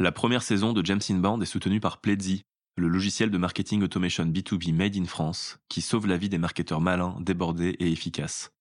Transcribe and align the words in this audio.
La 0.00 0.12
première 0.12 0.44
saison 0.44 0.72
de 0.72 0.84
James 0.86 1.00
est 1.00 1.44
soutenue 1.44 1.80
par 1.80 2.00
Pledzi, 2.00 2.44
le 2.76 2.86
logiciel 2.86 3.32
de 3.32 3.38
marketing 3.38 3.82
automation 3.82 4.24
B2B 4.24 4.72
made 4.72 4.96
in 4.96 5.06
France 5.06 5.58
qui 5.68 5.82
sauve 5.82 6.06
la 6.06 6.16
vie 6.16 6.28
des 6.28 6.38
marketeurs 6.38 6.80
malins, 6.80 7.16
débordés 7.18 7.74
et 7.80 7.90
efficaces. 7.90 8.52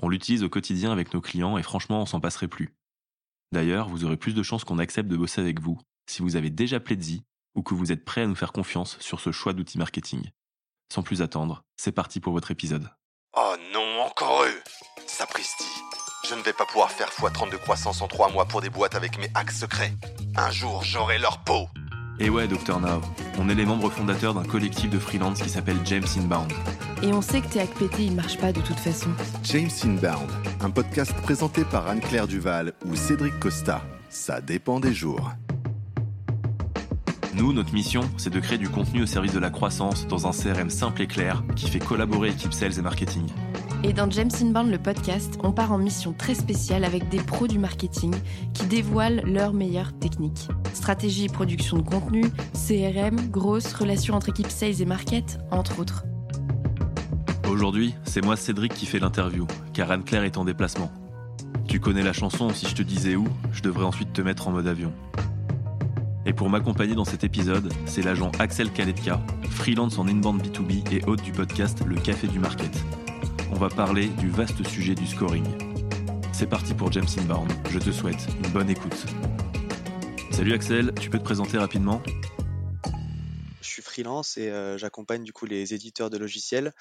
On 0.00 0.08
l'utilise 0.08 0.44
au 0.44 0.48
quotidien 0.48 0.92
avec 0.92 1.12
nos 1.12 1.20
clients 1.20 1.58
et 1.58 1.64
franchement, 1.64 2.02
on 2.02 2.06
s'en 2.06 2.20
passerait 2.20 2.46
plus. 2.46 2.72
D'ailleurs, 3.50 3.88
vous 3.88 4.04
aurez 4.04 4.16
plus 4.16 4.32
de 4.32 4.44
chances 4.44 4.62
qu'on 4.62 4.78
accepte 4.78 5.08
de 5.08 5.16
bosser 5.16 5.40
avec 5.40 5.60
vous 5.60 5.80
si 6.08 6.22
vous 6.22 6.36
avez 6.36 6.50
déjà 6.50 6.78
Pledzi 6.78 7.24
ou 7.56 7.64
que 7.64 7.74
vous 7.74 7.90
êtes 7.90 8.04
prêt 8.04 8.22
à 8.22 8.26
nous 8.28 8.36
faire 8.36 8.52
confiance 8.52 8.96
sur 9.00 9.18
ce 9.18 9.32
choix 9.32 9.52
d'outils 9.52 9.78
marketing. 9.78 10.30
Sans 10.94 11.02
plus 11.02 11.20
attendre, 11.20 11.64
c'est 11.76 11.90
parti 11.90 12.20
pour 12.20 12.32
votre 12.32 12.52
épisode. 12.52 12.88
Oh 13.36 13.56
non, 13.74 14.02
encore 14.02 14.44
eux 14.44 14.62
Sapristi 15.08 15.69
Je 16.30 16.36
ne 16.36 16.42
vais 16.42 16.52
pas 16.52 16.64
pouvoir 16.64 16.92
faire 16.92 17.08
x30 17.08 17.50
de 17.50 17.56
croissance 17.56 18.02
en 18.02 18.06
3 18.06 18.30
mois 18.30 18.44
pour 18.44 18.60
des 18.60 18.70
boîtes 18.70 18.94
avec 18.94 19.18
mes 19.18 19.28
hacks 19.34 19.50
secrets. 19.50 19.92
Un 20.36 20.52
jour, 20.52 20.84
j'aurai 20.84 21.18
leur 21.18 21.38
peau 21.38 21.66
Et 22.20 22.30
ouais, 22.30 22.46
Dr 22.46 22.78
Now, 22.78 23.00
on 23.40 23.48
est 23.48 23.54
les 23.56 23.66
membres 23.66 23.90
fondateurs 23.90 24.32
d'un 24.32 24.44
collectif 24.44 24.88
de 24.90 25.00
freelance 25.00 25.42
qui 25.42 25.48
s'appelle 25.48 25.78
James 25.84 26.06
Inbound. 26.16 26.52
Et 27.02 27.12
on 27.12 27.20
sait 27.20 27.40
que 27.40 27.48
tes 27.48 27.60
hacks 27.60 27.74
pétés, 27.74 28.04
ils 28.04 28.14
marchent 28.14 28.38
pas 28.38 28.52
de 28.52 28.60
toute 28.60 28.78
façon. 28.78 29.10
James 29.42 29.70
Inbound, 29.82 30.30
un 30.60 30.70
podcast 30.70 31.12
présenté 31.20 31.64
par 31.64 31.88
Anne-Claire 31.88 32.28
Duval 32.28 32.74
ou 32.86 32.94
Cédric 32.94 33.36
Costa. 33.40 33.82
Ça 34.08 34.40
dépend 34.40 34.78
des 34.78 34.94
jours. 34.94 35.32
Nous, 37.34 37.52
notre 37.52 37.74
mission, 37.74 38.02
c'est 38.18 38.30
de 38.30 38.38
créer 38.38 38.58
du 38.58 38.68
contenu 38.68 39.02
au 39.02 39.06
service 39.06 39.32
de 39.32 39.40
la 39.40 39.50
croissance 39.50 40.06
dans 40.06 40.28
un 40.28 40.30
CRM 40.30 40.70
simple 40.70 41.02
et 41.02 41.06
clair 41.08 41.42
qui 41.56 41.68
fait 41.68 41.80
collaborer 41.80 42.28
équipe 42.28 42.52
sales 42.52 42.78
et 42.78 42.82
marketing. 42.82 43.26
Et 43.82 43.94
dans 43.94 44.10
James 44.10 44.30
Inbound, 44.42 44.70
le 44.70 44.78
podcast, 44.78 45.38
on 45.42 45.52
part 45.52 45.72
en 45.72 45.78
mission 45.78 46.12
très 46.12 46.34
spéciale 46.34 46.84
avec 46.84 47.08
des 47.08 47.18
pros 47.18 47.46
du 47.46 47.58
marketing 47.58 48.14
qui 48.52 48.66
dévoilent 48.66 49.22
leurs 49.24 49.54
meilleures 49.54 49.98
techniques. 49.98 50.48
Stratégie 50.74 51.24
et 51.24 51.28
production 51.28 51.78
de 51.78 51.82
contenu, 51.82 52.24
CRM, 52.52 53.30
grosses 53.30 53.72
relations 53.72 54.14
entre 54.14 54.28
équipes 54.28 54.50
sales 54.50 54.82
et 54.82 54.84
market, 54.84 55.38
entre 55.50 55.80
autres. 55.80 56.04
Aujourd'hui, 57.50 57.94
c'est 58.04 58.22
moi 58.22 58.36
Cédric 58.36 58.74
qui 58.74 58.84
fait 58.84 58.98
l'interview, 58.98 59.46
car 59.72 59.90
Anne-Claire 59.90 60.24
est 60.24 60.36
en 60.36 60.44
déplacement. 60.44 60.90
Tu 61.66 61.80
connais 61.80 62.02
la 62.02 62.12
chanson, 62.12 62.50
si 62.50 62.66
je 62.66 62.74
te 62.74 62.82
disais 62.82 63.16
où, 63.16 63.26
je 63.52 63.62
devrais 63.62 63.84
ensuite 63.84 64.12
te 64.12 64.20
mettre 64.20 64.46
en 64.46 64.50
mode 64.50 64.66
avion. 64.66 64.92
Et 66.26 66.34
pour 66.34 66.50
m'accompagner 66.50 66.94
dans 66.94 67.06
cet 67.06 67.24
épisode, 67.24 67.72
c'est 67.86 68.02
l'agent 68.02 68.30
Axel 68.38 68.70
Kaletka, 68.70 69.20
freelance 69.48 69.98
en 69.98 70.06
inbound 70.06 70.42
B2B 70.42 70.92
et 70.92 71.02
hôte 71.06 71.22
du 71.22 71.32
podcast 71.32 71.82
Le 71.86 71.96
Café 71.96 72.28
du 72.28 72.38
Market. 72.38 72.84
On 73.52 73.56
va 73.56 73.68
parler 73.68 74.06
du 74.06 74.30
vaste 74.30 74.66
sujet 74.66 74.94
du 74.94 75.06
scoring. 75.06 75.44
C'est 76.32 76.48
parti 76.48 76.72
pour 76.72 76.90
James 76.92 77.08
Inbound, 77.18 77.52
je 77.70 77.78
te 77.78 77.90
souhaite 77.90 78.26
une 78.42 78.50
bonne 78.50 78.70
écoute. 78.70 79.06
Salut 80.30 80.54
Axel, 80.54 80.94
tu 81.00 81.10
peux 81.10 81.18
te 81.18 81.24
présenter 81.24 81.58
rapidement? 81.58 82.00
Je 83.60 83.68
suis 83.68 83.82
freelance 83.82 84.36
et 84.36 84.48
euh, 84.48 84.78
j'accompagne 84.78 85.24
du 85.24 85.32
coup 85.32 85.46
les 85.46 85.74
éditeurs 85.74 86.10
de 86.10 86.16
logiciels 86.16 86.72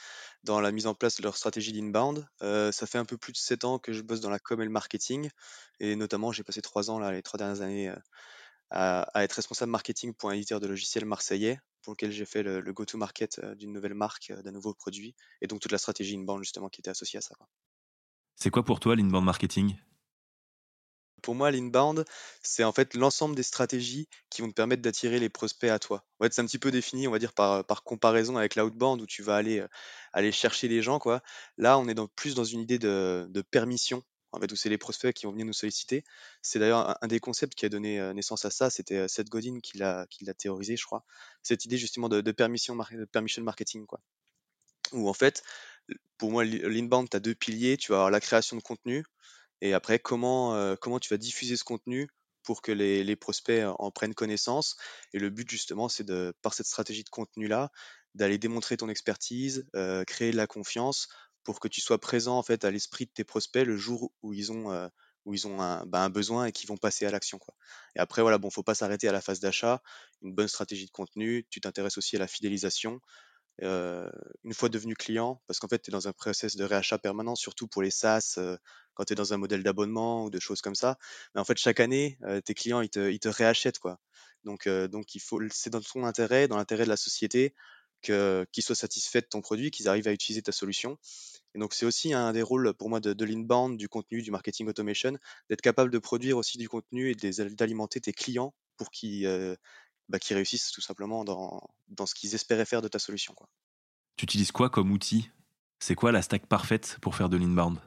dans 0.43 0.61
la 0.61 0.71
mise 0.71 0.87
en 0.87 0.93
place 0.93 1.17
de 1.17 1.23
leur 1.23 1.35
stratégie 1.35 1.73
d'inbound. 1.73 2.25
Euh, 2.43 2.71
ça 2.71 2.85
fait 2.85 2.97
un 2.97 3.05
peu 3.05 3.17
plus 3.17 3.33
de 3.33 3.37
7 3.37 3.65
ans 3.65 3.79
que 3.79 3.91
je 3.91 4.01
bosse 4.01 4.21
dans 4.21 4.29
la 4.29 4.39
com 4.39 4.61
et 4.61 4.65
le 4.65 4.71
marketing 4.71 5.29
et 5.79 5.95
notamment 5.95 6.31
j'ai 6.31 6.43
passé 6.43 6.61
3 6.61 6.91
ans 6.91 6.99
là, 6.99 7.11
les 7.11 7.23
3 7.23 7.37
dernières 7.37 7.61
années 7.61 7.89
euh, 7.89 7.95
à, 8.69 9.01
à 9.17 9.23
être 9.23 9.33
responsable 9.33 9.71
marketing 9.71 10.13
pour 10.13 10.29
un 10.29 10.33
éditeur 10.33 10.59
de 10.59 10.67
logiciels 10.67 11.05
marseillais 11.05 11.59
pour 11.81 11.93
lequel 11.93 12.11
j'ai 12.11 12.25
fait 12.25 12.43
le, 12.43 12.61
le 12.61 12.73
go-to-market 12.73 13.39
euh, 13.39 13.55
d'une 13.55 13.73
nouvelle 13.73 13.93
marque, 13.93 14.31
euh, 14.31 14.41
d'un 14.41 14.51
nouveau 14.51 14.73
produit 14.73 15.15
et 15.41 15.47
donc 15.47 15.59
toute 15.59 15.71
la 15.71 15.77
stratégie 15.77 16.15
inbound 16.15 16.43
justement 16.43 16.69
qui 16.69 16.81
était 16.81 16.91
associée 16.91 17.17
à 17.19 17.21
ça. 17.21 17.35
C'est 18.35 18.49
quoi 18.49 18.63
pour 18.63 18.79
toi 18.79 18.95
l'inbound 18.95 19.25
marketing? 19.25 19.75
Pour 21.21 21.35
moi, 21.35 21.51
l'inbound, 21.51 22.05
c'est 22.41 22.63
en 22.63 22.71
fait 22.71 22.93
l'ensemble 22.93 23.35
des 23.35 23.43
stratégies 23.43 24.07
qui 24.29 24.41
vont 24.41 24.47
te 24.47 24.53
permettre 24.53 24.81
d'attirer 24.81 25.19
les 25.19 25.27
prospects 25.27 25.69
à 25.69 25.77
toi. 25.77 26.05
En 26.19 26.23
fait, 26.23 26.33
c'est 26.33 26.41
un 26.41 26.45
petit 26.45 26.59
peu 26.59 26.71
défini, 26.71 27.09
on 27.09 27.11
va 27.11 27.19
dire, 27.19 27.33
par, 27.33 27.65
par 27.65 27.83
comparaison 27.83 28.37
avec 28.37 28.55
l'outbound 28.55 29.01
où 29.01 29.05
tu 29.05 29.21
vas 29.21 29.35
aller, 29.35 29.59
euh, 29.59 29.67
aller 30.13 30.31
chercher 30.31 30.69
les 30.69 30.81
gens. 30.81 30.97
Quoi. 30.97 31.21
Là, 31.57 31.77
on 31.77 31.89
est 31.89 31.93
dans, 31.93 32.07
plus 32.07 32.35
dans 32.35 32.45
une 32.45 32.61
idée 32.61 32.79
de, 32.79 33.27
de 33.29 33.41
permission, 33.41 34.01
en 34.31 34.39
fait, 34.39 34.51
où 34.51 34.55
c'est 34.55 34.69
les 34.69 34.77
prospects 34.77 35.13
qui 35.13 35.25
vont 35.25 35.31
venir 35.31 35.45
nous 35.45 35.53
solliciter. 35.53 36.03
C'est 36.41 36.59
d'ailleurs 36.59 36.97
un, 37.01 37.07
des 37.07 37.19
concepts 37.19 37.55
qui 37.55 37.65
a 37.65 37.69
donné 37.69 37.99
euh, 37.99 38.13
naissance 38.13 38.45
à 38.45 38.51
ça, 38.51 38.69
c'était 38.69 38.97
euh, 38.97 39.07
Seth 39.07 39.29
Godin 39.29 39.59
qui 39.61 39.77
l'a, 39.77 40.05
qui 40.09 40.25
l'a 40.25 40.33
théorisé, 40.33 40.77
je 40.77 40.85
crois. 40.85 41.03
Cette 41.41 41.65
idée 41.65 41.77
justement 41.77 42.09
de, 42.09 42.31
permission, 42.31 42.75
de 42.75 43.05
permission 43.05 43.43
marketing, 43.43 43.85
quoi. 43.85 43.99
Où 44.91 45.07
en 45.07 45.13
fait, 45.13 45.43
pour 46.17 46.31
moi, 46.31 46.43
l'inbound, 46.43 47.09
tu 47.09 47.17
as 47.17 47.19
deux 47.19 47.35
piliers. 47.35 47.77
Tu 47.77 47.91
vas 47.91 47.97
avoir 47.97 48.11
la 48.11 48.19
création 48.19 48.57
de 48.57 48.61
contenu 48.61 49.03
et 49.61 49.73
après, 49.73 49.99
comment, 49.99 50.55
euh, 50.55 50.75
comment 50.79 50.99
tu 50.99 51.09
vas 51.09 51.17
diffuser 51.17 51.57
ce 51.57 51.63
contenu 51.63 52.07
pour 52.43 52.61
que 52.61 52.71
les, 52.71 53.15
prospects 53.15 53.63
en 53.77 53.91
prennent 53.91 54.15
connaissance. 54.15 54.77
Et 55.13 55.19
le 55.19 55.29
but, 55.29 55.47
justement, 55.47 55.89
c'est 55.89 56.05
de, 56.05 56.33
par 56.41 56.55
cette 56.55 56.65
stratégie 56.65 57.03
de 57.03 57.09
contenu-là, 57.09 57.69
d'aller 58.15 58.39
démontrer 58.39 58.77
ton 58.77 58.89
expertise, 58.89 59.67
créer 60.07 60.31
de 60.31 60.37
la 60.37 60.47
confiance 60.47 61.09
pour 61.43 61.59
que 61.59 61.67
tu 61.67 61.81
sois 61.81 61.99
présent 61.99 62.37
en 62.37 62.43
fait 62.43 62.63
à 62.65 62.71
l'esprit 62.71 63.05
de 63.05 63.11
tes 63.11 63.23
prospects 63.23 63.65
le 63.65 63.77
jour 63.77 64.11
où 64.21 64.33
ils 64.33 64.51
ont, 64.51 64.89
où 65.25 65.33
ils 65.33 65.47
ont 65.47 65.61
un, 65.61 65.85
bah, 65.85 66.09
besoin 66.09 66.45
et 66.45 66.51
qu'ils 66.51 66.67
vont 66.67 66.77
passer 66.77 67.05
à 67.05 67.11
l'action. 67.11 67.39
Quoi. 67.39 67.55
Et 67.95 67.99
après, 67.99 68.21
voilà, 68.21 68.37
bon, 68.37 68.49
faut 68.49 68.63
pas 68.63 68.75
s'arrêter 68.75 69.07
à 69.07 69.11
la 69.11 69.21
phase 69.21 69.39
d'achat. 69.39 69.81
Une 70.21 70.33
bonne 70.33 70.47
stratégie 70.47 70.85
de 70.85 70.91
contenu. 70.91 71.45
Tu 71.49 71.61
t'intéresses 71.61 71.97
aussi 71.97 72.15
à 72.15 72.19
la 72.19 72.27
fidélisation 72.27 72.99
une 73.61 74.53
fois 74.53 74.69
devenu 74.69 74.95
client, 74.95 75.41
parce 75.45 75.59
qu'en 75.59 75.67
fait, 75.67 75.79
tu 75.79 75.89
es 75.89 75.91
dans 75.91 76.07
un 76.07 76.13
process 76.13 76.55
de 76.55 76.63
réachat 76.63 76.97
permanent, 76.97 77.35
surtout 77.35 77.67
pour 77.67 77.81
les 77.81 77.91
SaaS, 77.91 78.39
quand 78.93 79.03
tu 79.03 79.11
es 79.11 79.15
dans 79.17 79.33
un 79.33 79.37
modèle 79.37 79.63
d'abonnement 79.63 80.23
ou 80.23 80.29
de 80.29 80.39
choses 80.39 80.61
comme 80.61 80.75
ça. 80.75 80.97
Mais 81.35 81.41
en 81.41 81.43
fait, 81.43 81.57
chaque 81.57 81.81
année, 81.81 82.17
tes 82.45 82.53
clients, 82.53 82.79
ils 82.79 82.89
te, 82.89 83.09
ils 83.11 83.19
te 83.19 83.27
réachètent. 83.27 83.79
Quoi. 83.79 83.99
Donc, 84.45 84.69
donc 84.69 85.13
il 85.15 85.19
faut, 85.19 85.41
c'est 85.51 85.69
dans 85.69 85.81
ton 85.81 86.05
intérêt, 86.05 86.47
dans 86.47 86.55
l'intérêt 86.55 86.85
de 86.85 86.89
la 86.89 86.95
société, 86.95 87.53
qu'ils 88.01 88.63
soient 88.63 88.75
satisfaits 88.75 89.19
de 89.19 89.27
ton 89.29 89.41
produit, 89.41 89.71
qu'ils 89.71 89.87
arrivent 89.87 90.07
à 90.07 90.13
utiliser 90.13 90.41
ta 90.41 90.51
solution. 90.51 90.97
Et 91.55 91.59
donc, 91.59 91.73
c'est 91.73 91.85
aussi 91.85 92.13
un 92.13 92.31
des 92.31 92.41
rôles 92.41 92.73
pour 92.73 92.89
moi 92.89 92.99
de, 92.99 93.13
de 93.13 93.25
l'inbound, 93.25 93.77
du 93.77 93.89
contenu, 93.89 94.21
du 94.21 94.31
marketing 94.31 94.67
automation, 94.67 95.17
d'être 95.49 95.61
capable 95.61 95.91
de 95.91 95.97
produire 95.97 96.37
aussi 96.37 96.57
du 96.57 96.69
contenu 96.69 97.11
et 97.11 97.15
d'alimenter 97.15 97.99
tes 97.99 98.13
clients 98.13 98.53
pour 98.77 98.91
qu'ils 98.91 99.25
euh, 99.25 99.55
bah, 100.09 100.19
qu'ils 100.19 100.35
réussissent 100.35 100.71
tout 100.71 100.81
simplement 100.81 101.23
dans, 101.23 101.61
dans 101.87 102.05
ce 102.05 102.15
qu'ils 102.15 102.35
espéraient 102.35 102.65
faire 102.65 102.81
de 102.81 102.87
ta 102.87 102.99
solution. 102.99 103.33
Quoi. 103.33 103.47
Tu 104.15 104.23
utilises 104.23 104.51
quoi 104.51 104.69
comme 104.69 104.91
outil? 104.91 105.29
C'est 105.79 105.95
quoi 105.95 106.11
la 106.11 106.21
stack 106.21 106.45
parfaite 106.47 106.97
pour 107.01 107.15
faire 107.15 107.29
de 107.29 107.37
l'inbound? 107.37 107.79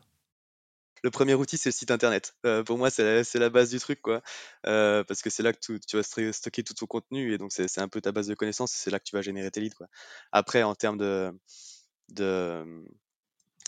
Le 1.03 1.11
premier 1.11 1.35
outil, 1.35 1.59
c'est 1.59 1.69
le 1.71 1.73
site 1.75 1.91
internet. 1.91 2.35
Euh, 2.47 2.63
pour 2.63 2.79
moi, 2.79 2.89
c'est 2.91 3.25
la, 3.35 3.51
base 3.51 3.71
du 3.71 3.79
truc, 3.81 4.01
quoi. 4.03 4.23
Euh, 4.67 5.03
parce 5.05 5.21
que 5.23 5.31
c'est 5.31 5.43
là 5.43 5.53
que 5.53 5.59
tu, 5.61 5.97
vas 5.97 6.03
stocker 6.33 6.63
tout 6.63 6.75
ton 6.75 6.87
contenu 6.87 7.33
et 7.35 7.39
donc 7.39 7.53
c'est 7.53 7.79
un 7.79 7.89
peu 7.89 8.01
ta 8.01 8.13
base 8.13 8.29
de 8.29 8.35
connaissances 8.35 8.73
et 8.75 8.79
c'est 8.79 8.91
là 8.91 8.99
que 9.01 9.05
tu 9.05 9.17
vas 9.17 9.23
générer 9.23 9.51
tes 9.51 9.61
leads, 9.61 9.75
quoi. 9.77 9.89
Après, 10.31 10.63
en 10.63 10.75
termes 10.77 10.99
de, 10.99 11.33
de, 12.11 12.85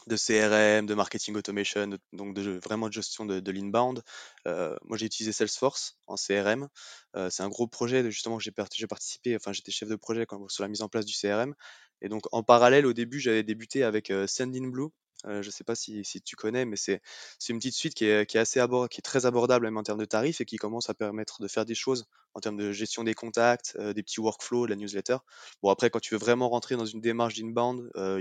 de 0.07 0.17
CRM, 0.17 0.87
de 0.87 0.95
marketing 0.95 1.35
automation, 1.37 1.99
donc 2.13 2.35
de 2.35 2.59
vraiment 2.65 2.89
de 2.89 2.93
gestion 2.93 3.27
de, 3.27 3.41
de 3.41 3.53
l'inbound, 3.53 4.03
euh, 4.47 4.77
moi 4.85 4.97
j'ai 4.99 5.07
utilisé 5.07 5.33
Salesforce 5.33 5.99
en 6.07 6.17
CRM. 6.17 6.69
Euh, 7.17 7.31
c'est 7.31 7.43
un 7.43 7.49
gros 7.49 7.67
projet, 7.67 8.03
de- 8.05 8.11
justement, 8.11 8.39
j'ai 8.39 8.53
part- 8.53 8.69
j'ai 8.75 8.87
participé, 8.87 9.35
enfin 9.37 9.53
j'étais 9.53 9.73
chef 9.73 9.89
de 9.89 9.97
projet 9.97 10.27
sur 10.49 10.63
la 10.63 10.69
mise 10.69 10.83
en 10.83 10.89
place 10.89 11.05
du 11.07 11.15
CRM. 11.15 11.55
Et 12.03 12.09
donc 12.09 12.23
en 12.33 12.43
parallèle, 12.45 12.87
au 12.87 12.93
début, 12.93 13.19
j'avais 13.21 13.43
débuté 13.43 13.83
avec 13.85 14.11
euh, 14.11 14.27
Sendinblue. 14.29 14.89
Euh, 15.27 15.43
je 15.43 15.51
sais 15.51 15.65
pas 15.65 15.75
si, 15.75 16.03
tu 16.25 16.37
connais, 16.37 16.65
mais 16.65 16.77
c'est 16.77 17.01
une 17.49 17.59
petite 17.59 17.75
suite 17.75 17.95
qui 17.95 18.05
est, 18.05 18.37
assez 18.37 18.61
abord- 18.61 18.89
qui 18.89 19.01
est 19.01 19.03
très 19.03 19.27
abordable 19.27 19.65
même 19.67 19.77
en 19.77 19.83
termes 19.83 20.01
de 20.01 20.05
tarifs 20.05 20.41
et 20.41 20.45
qui 20.45 20.57
commence 20.57 20.91
à 20.91 20.95
permettre 20.95 21.41
de 21.41 21.49
faire 21.49 21.65
des 21.65 21.75
choses 21.75 22.07
en 22.35 22.41
termes 22.41 22.57
de 22.57 22.73
gestion 22.73 23.05
des 23.05 23.15
contacts, 23.15 23.77
euh, 23.79 23.93
des 23.93 24.03
petits 24.03 24.21
workflows, 24.21 24.67
de 24.67 24.71
la 24.71 24.77
newsletter. 24.77 25.17
Bon 25.63 25.71
après, 25.71 25.91
quand 25.91 26.01
tu 26.01 26.15
veux 26.15 26.21
vraiment 26.21 26.49
rentrer 26.49 26.77
dans 26.77 26.87
une 26.87 27.01
démarche 27.01 27.35
d'inbound, 27.35 27.91
euh, 27.97 28.21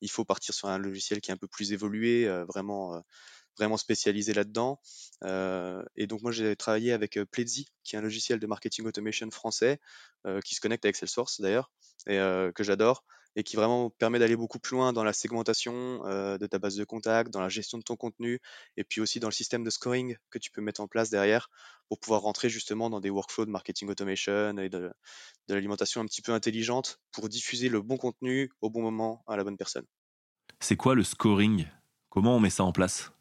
il 0.00 0.10
faut 0.10 0.24
partir 0.24 0.54
sur 0.54 0.68
un 0.68 0.78
logiciel 0.78 1.20
qui 1.20 1.30
est 1.30 1.34
un 1.34 1.36
peu 1.36 1.48
plus 1.48 1.72
évolué, 1.72 2.26
vraiment, 2.48 3.02
spécialisé 3.76 4.32
là-dedans. 4.32 4.80
Et 5.22 6.06
donc 6.06 6.22
moi 6.22 6.32
j'ai 6.32 6.56
travaillé 6.56 6.92
avec 6.92 7.18
Pledzi, 7.30 7.68
qui 7.84 7.94
est 7.94 7.98
un 7.98 8.02
logiciel 8.02 8.38
de 8.40 8.46
marketing 8.46 8.86
automation 8.86 9.30
français, 9.30 9.78
qui 10.44 10.54
se 10.54 10.60
connecte 10.60 10.84
avec 10.86 10.96
Salesforce 10.96 11.40
d'ailleurs, 11.40 11.70
et 12.06 12.16
que 12.54 12.64
j'adore, 12.64 13.04
et 13.36 13.42
qui 13.42 13.56
vraiment 13.56 13.90
permet 13.90 14.18
d'aller 14.18 14.36
beaucoup 14.36 14.58
plus 14.58 14.76
loin 14.76 14.92
dans 14.92 15.04
la 15.04 15.12
segmentation 15.12 16.04
euh, 16.06 16.38
de 16.38 16.46
ta 16.46 16.58
base 16.58 16.76
de 16.76 16.84
contacts, 16.84 17.30
dans 17.30 17.40
la 17.40 17.48
gestion 17.48 17.78
de 17.78 17.82
ton 17.82 17.96
contenu, 17.96 18.40
et 18.76 18.84
puis 18.84 19.00
aussi 19.00 19.20
dans 19.20 19.28
le 19.28 19.32
système 19.32 19.64
de 19.64 19.70
scoring 19.70 20.16
que 20.30 20.38
tu 20.38 20.50
peux 20.50 20.60
mettre 20.60 20.80
en 20.80 20.88
place 20.88 21.10
derrière 21.10 21.48
pour 21.88 22.00
pouvoir 22.00 22.22
rentrer 22.22 22.48
justement 22.48 22.90
dans 22.90 23.00
des 23.00 23.10
workflows 23.10 23.46
de 23.46 23.50
marketing 23.50 23.88
automation 23.88 24.58
et 24.58 24.68
de, 24.68 24.90
de 25.48 25.54
l'alimentation 25.54 26.00
un 26.00 26.06
petit 26.06 26.22
peu 26.22 26.32
intelligente 26.32 26.98
pour 27.12 27.28
diffuser 27.28 27.68
le 27.68 27.82
bon 27.82 27.96
contenu 27.96 28.50
au 28.60 28.70
bon 28.70 28.82
moment 28.82 29.24
à 29.26 29.36
la 29.36 29.44
bonne 29.44 29.56
personne. 29.56 29.86
C'est 30.60 30.76
quoi 30.76 30.94
le 30.94 31.04
scoring? 31.04 31.66
Comment 32.08 32.36
on 32.36 32.40
met 32.40 32.50
ça 32.50 32.64
en 32.64 32.72
place? 32.72 33.12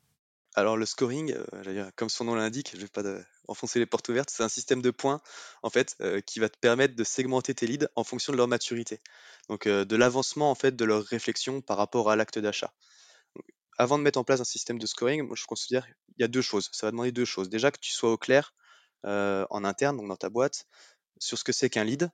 Alors 0.55 0.77
le 0.77 0.85
scoring, 0.85 1.35
euh, 1.53 1.91
comme 1.95 2.09
son 2.09 2.25
nom 2.25 2.35
l'indique, 2.35 2.71
je 2.73 2.81
vais 2.81 2.87
pas 2.87 3.03
enfoncer 3.47 3.79
les 3.79 3.85
portes 3.85 4.09
ouvertes, 4.09 4.29
c'est 4.31 4.43
un 4.43 4.49
système 4.49 4.81
de 4.81 4.91
points 4.91 5.21
en 5.61 5.69
fait 5.69 5.95
euh, 6.01 6.21
qui 6.21 6.39
va 6.39 6.49
te 6.49 6.57
permettre 6.57 6.95
de 6.95 7.03
segmenter 7.03 7.53
tes 7.53 7.67
leads 7.67 7.87
en 7.95 8.03
fonction 8.03 8.33
de 8.33 8.37
leur 8.37 8.47
maturité. 8.47 8.99
Donc 9.47 9.67
euh, 9.67 9.85
de 9.85 9.95
l'avancement 9.95 10.49
en 10.49 10.55
fait 10.55 10.75
de 10.75 10.85
leur 10.85 11.03
réflexion 11.03 11.61
par 11.61 11.77
rapport 11.77 12.09
à 12.09 12.15
l'acte 12.15 12.39
d'achat. 12.39 12.73
Avant 13.77 13.97
de 13.97 14.03
mettre 14.03 14.19
en 14.19 14.23
place 14.23 14.41
un 14.41 14.45
système 14.45 14.79
de 14.79 14.87
scoring, 14.87 15.21
moi 15.23 15.35
je 15.37 15.45
considère 15.45 15.87
il 16.17 16.21
y 16.21 16.23
a 16.23 16.27
deux 16.27 16.41
choses. 16.41 16.69
Ça 16.73 16.87
va 16.87 16.91
demander 16.91 17.11
deux 17.11 17.25
choses. 17.25 17.49
Déjà 17.49 17.71
que 17.71 17.79
tu 17.79 17.91
sois 17.91 18.11
au 18.11 18.17
clair 18.17 18.53
en 19.03 19.63
interne, 19.63 19.95
donc 19.95 20.09
dans 20.09 20.17
ta 20.17 20.29
boîte, 20.29 20.65
sur 21.19 21.37
ce 21.37 21.45
que 21.45 21.53
c'est 21.53 21.69
qu'un 21.69 21.85
lead, 21.85 22.11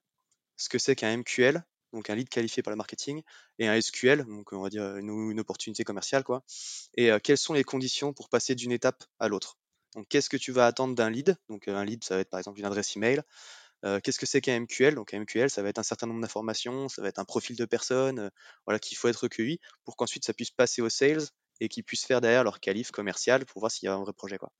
ce 0.57 0.69
que 0.69 0.77
c'est 0.77 0.95
qu'un 0.95 1.17
MQL, 1.17 1.63
donc 1.95 2.09
un 2.09 2.15
lead 2.15 2.29
qualifié 2.29 2.61
par 2.61 2.71
le 2.71 2.77
marketing, 2.77 3.21
et 3.57 3.67
un 3.67 3.79
SQL, 3.79 4.25
donc 4.25 4.51
on 4.53 4.61
va 4.61 4.69
dire 4.69 4.97
une, 4.97 5.39
opportunité 5.39 5.83
commerciale, 5.83 6.23
quoi. 6.23 6.43
Et 6.95 7.09
quelles 7.23 7.37
sont 7.37 7.53
les 7.53 7.63
conditions 7.63 8.13
pour 8.13 8.29
passer 8.29 8.53
d'une 8.53 8.71
étape 8.71 9.03
à 9.19 9.27
l'autre? 9.27 9.57
Donc 9.95 10.07
qu'est-ce 10.09 10.29
que 10.29 10.37
tu 10.37 10.51
vas 10.51 10.67
attendre 10.67 10.93
d'un 10.93 11.09
lead? 11.09 11.37
Donc 11.49 11.67
un 11.67 11.83
lead, 11.85 12.03
ça 12.03 12.15
va 12.15 12.21
être 12.21 12.29
par 12.29 12.39
exemple 12.39 12.59
une 12.59 12.65
adresse 12.65 12.95
email. 12.95 13.21
qu'est-ce 14.03 14.19
que 14.19 14.25
c'est 14.25 14.41
qu'un 14.41 14.59
MQL 14.59 14.95
Donc 14.95 15.13
un 15.13 15.21
MQL, 15.21 15.49
ça 15.49 15.61
va 15.63 15.69
être 15.69 15.79
un 15.79 15.83
certain 15.83 16.07
nombre 16.07 16.21
d'informations, 16.21 16.89
ça 16.89 17.01
va 17.01 17.07
être 17.07 17.19
un 17.19 17.25
profil 17.25 17.55
de 17.55 17.65
personne, 17.65 18.29
voilà, 18.65 18.79
qu'il 18.79 18.97
faut 18.97 19.07
être 19.07 19.21
recueilli 19.23 19.59
pour 19.85 19.95
qu'ensuite 19.95 20.25
ça 20.25 20.33
puisse 20.33 20.51
passer 20.51 20.81
aux 20.81 20.89
sales 20.89 21.23
et 21.61 21.69
qu'ils 21.69 21.83
puissent 21.83 22.05
faire 22.05 22.21
derrière 22.21 22.43
leur 22.43 22.59
qualif 22.59 22.91
commercial 22.91 23.45
pour 23.45 23.61
voir 23.61 23.71
s'il 23.71 23.87
y 23.87 23.89
a 23.89 23.93
un 23.93 24.01
vrai 24.01 24.13
projet. 24.13 24.37
Quoi. 24.37 24.51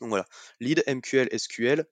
Donc 0.00 0.10
voilà, 0.10 0.26
lead, 0.60 0.84
MQL, 0.86 1.28
SQL 1.36 1.84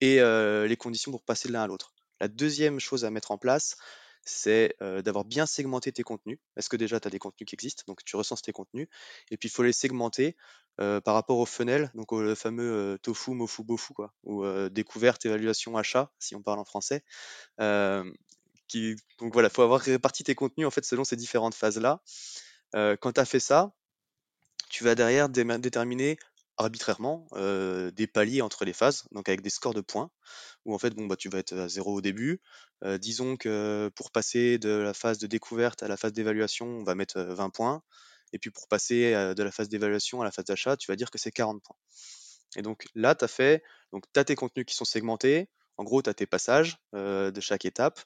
et 0.00 0.20
les 0.20 0.76
conditions 0.76 1.10
pour 1.10 1.22
passer 1.22 1.48
de 1.48 1.52
l'un 1.52 1.62
à 1.62 1.66
l'autre. 1.66 1.92
La 2.20 2.28
deuxième 2.28 2.80
chose 2.80 3.04
à 3.04 3.10
mettre 3.10 3.30
en 3.30 3.38
place, 3.38 3.76
c'est 4.26 4.76
d'avoir 4.80 5.24
bien 5.24 5.46
segmenté 5.46 5.92
tes 5.92 6.02
contenus. 6.02 6.38
Est-ce 6.56 6.68
que 6.68 6.76
déjà 6.76 7.00
tu 7.00 7.08
as 7.08 7.10
des 7.10 7.18
contenus 7.18 7.46
qui 7.46 7.54
existent? 7.54 7.84
Donc 7.86 8.04
tu 8.04 8.16
recenses 8.16 8.42
tes 8.42 8.52
contenus. 8.52 8.88
Et 9.30 9.36
puis 9.36 9.48
il 9.48 9.52
faut 9.52 9.62
les 9.62 9.72
segmenter 9.72 10.36
par 10.76 11.14
rapport 11.14 11.38
au 11.38 11.46
funnel, 11.46 11.90
donc 11.94 12.12
au 12.12 12.34
fameux 12.34 12.98
tofu, 13.02 13.30
mofu, 13.32 13.64
bofu, 13.64 13.94
quoi, 13.94 14.12
ou 14.24 14.44
découverte, 14.68 15.24
évaluation, 15.24 15.76
achat, 15.76 16.10
si 16.18 16.34
on 16.34 16.42
parle 16.42 16.58
en 16.58 16.64
français. 16.64 17.02
Qui, 18.68 18.96
donc 19.18 19.32
voilà, 19.32 19.48
il 19.48 19.54
faut 19.54 19.62
avoir 19.62 19.80
réparti 19.80 20.24
tes 20.24 20.34
contenus 20.34 20.66
en 20.66 20.70
fait 20.70 20.84
selon 20.84 21.04
ces 21.04 21.16
différentes 21.16 21.54
phases-là. 21.54 22.02
quand 22.72 23.12
tu 23.12 23.20
as 23.20 23.24
fait 23.24 23.40
ça, 23.40 23.72
tu 24.68 24.84
vas 24.84 24.94
derrière 24.94 25.28
déterminer 25.28 26.18
arbitrairement 26.56 27.26
des 27.34 28.06
paliers 28.06 28.42
entre 28.42 28.64
les 28.64 28.72
phases, 28.72 29.04
donc 29.12 29.28
avec 29.28 29.42
des 29.42 29.50
scores 29.50 29.74
de 29.74 29.80
points, 29.80 30.10
où 30.64 30.74
en 30.74 30.78
fait 30.78 30.90
bon 30.90 31.06
bah 31.06 31.16
tu 31.16 31.28
vas 31.28 31.38
être 31.38 31.56
à 31.56 31.68
zéro 31.68 31.94
au 31.94 32.00
début. 32.00 32.40
disons 32.98 33.36
que 33.36 33.90
pour 33.94 34.10
passer 34.10 34.58
de 34.58 34.70
la 34.70 34.94
phase 34.94 35.18
de 35.18 35.26
découverte 35.26 35.82
à 35.82 35.88
la 35.88 35.96
phase 35.96 36.12
d'évaluation, 36.12 36.66
on 36.66 36.84
va 36.84 36.94
mettre 36.94 37.20
20 37.20 37.50
points. 37.50 37.82
Et 38.32 38.38
puis 38.38 38.50
pour 38.50 38.66
passer 38.68 39.12
de 39.12 39.42
la 39.42 39.52
phase 39.52 39.68
d'évaluation 39.68 40.20
à 40.20 40.24
la 40.24 40.32
phase 40.32 40.46
d'achat, 40.46 40.76
tu 40.76 40.90
vas 40.90 40.96
dire 40.96 41.10
que 41.10 41.18
c'est 41.18 41.30
40 41.30 41.62
points. 41.62 41.76
Et 42.56 42.62
donc 42.62 42.86
là, 42.94 43.14
tu 43.14 43.24
as 43.24 43.28
fait, 43.28 43.62
donc 43.92 44.04
tu 44.12 44.18
as 44.18 44.24
tes 44.24 44.34
contenus 44.34 44.66
qui 44.66 44.74
sont 44.74 44.84
segmentés. 44.84 45.48
En 45.76 45.84
gros, 45.84 46.02
tu 46.02 46.10
as 46.10 46.14
tes 46.14 46.26
passages 46.26 46.76
de 46.92 47.40
chaque 47.40 47.64
étape. 47.64 48.00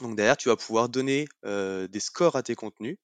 Donc 0.00 0.16
derrière, 0.16 0.36
tu 0.36 0.48
vas 0.48 0.56
pouvoir 0.56 0.88
donner 0.88 1.26
des 1.44 2.00
scores 2.00 2.36
à 2.36 2.42
tes 2.42 2.54
contenus 2.54 2.96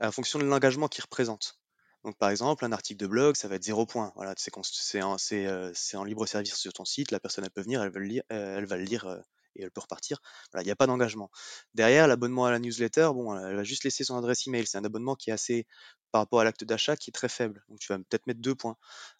en 0.00 0.12
fonction 0.12 0.38
de 0.38 0.44
l'engagement 0.44 0.88
qu'ils 0.88 1.02
représentent. 1.02 1.58
Donc, 2.04 2.16
par 2.16 2.30
exemple, 2.30 2.64
un 2.64 2.72
article 2.72 3.00
de 3.00 3.06
blog, 3.06 3.36
ça 3.36 3.48
va 3.48 3.56
être 3.56 3.64
0 3.64 3.86
points. 3.86 4.12
Voilà, 4.14 4.34
c'est 4.36 5.02
en, 5.02 5.16
euh, 5.32 6.04
libre 6.04 6.26
service 6.26 6.54
sur 6.54 6.72
ton 6.72 6.84
site, 6.84 7.10
la 7.10 7.20
personne 7.20 7.44
elle 7.44 7.50
peut 7.50 7.62
venir, 7.62 7.82
elle, 7.82 7.90
le 7.92 8.04
lire, 8.04 8.22
euh, 8.32 8.58
elle 8.58 8.66
va 8.66 8.76
le 8.76 8.84
lire 8.84 9.06
euh, 9.06 9.18
et 9.58 9.62
elle 9.62 9.70
peut 9.70 9.80
repartir. 9.80 10.20
Il 10.54 10.62
n'y 10.62 10.70
a 10.70 10.76
pas 10.76 10.86
d'engagement. 10.86 11.30
Derrière, 11.74 12.06
l'abonnement 12.06 12.46
à 12.46 12.50
la 12.50 12.58
newsletter, 12.58 13.10
bon, 13.14 13.36
elle 13.36 13.56
va 13.56 13.64
juste 13.64 13.84
laisser 13.84 14.04
son 14.04 14.16
adresse 14.16 14.46
email. 14.46 14.66
C'est 14.66 14.78
un 14.78 14.84
abonnement 14.84 15.14
qui 15.14 15.30
est 15.30 15.32
assez, 15.32 15.66
par 16.12 16.22
rapport 16.22 16.40
à 16.40 16.44
l'acte 16.44 16.64
d'achat, 16.64 16.96
qui 16.96 17.10
est 17.10 17.12
très 17.12 17.28
faible. 17.28 17.64
Donc 17.68 17.78
tu 17.78 17.92
vas 17.92 17.98
peut-être 17.98 18.26
mettre 18.26 18.40
deux 18.40 18.54
points. 18.54 18.76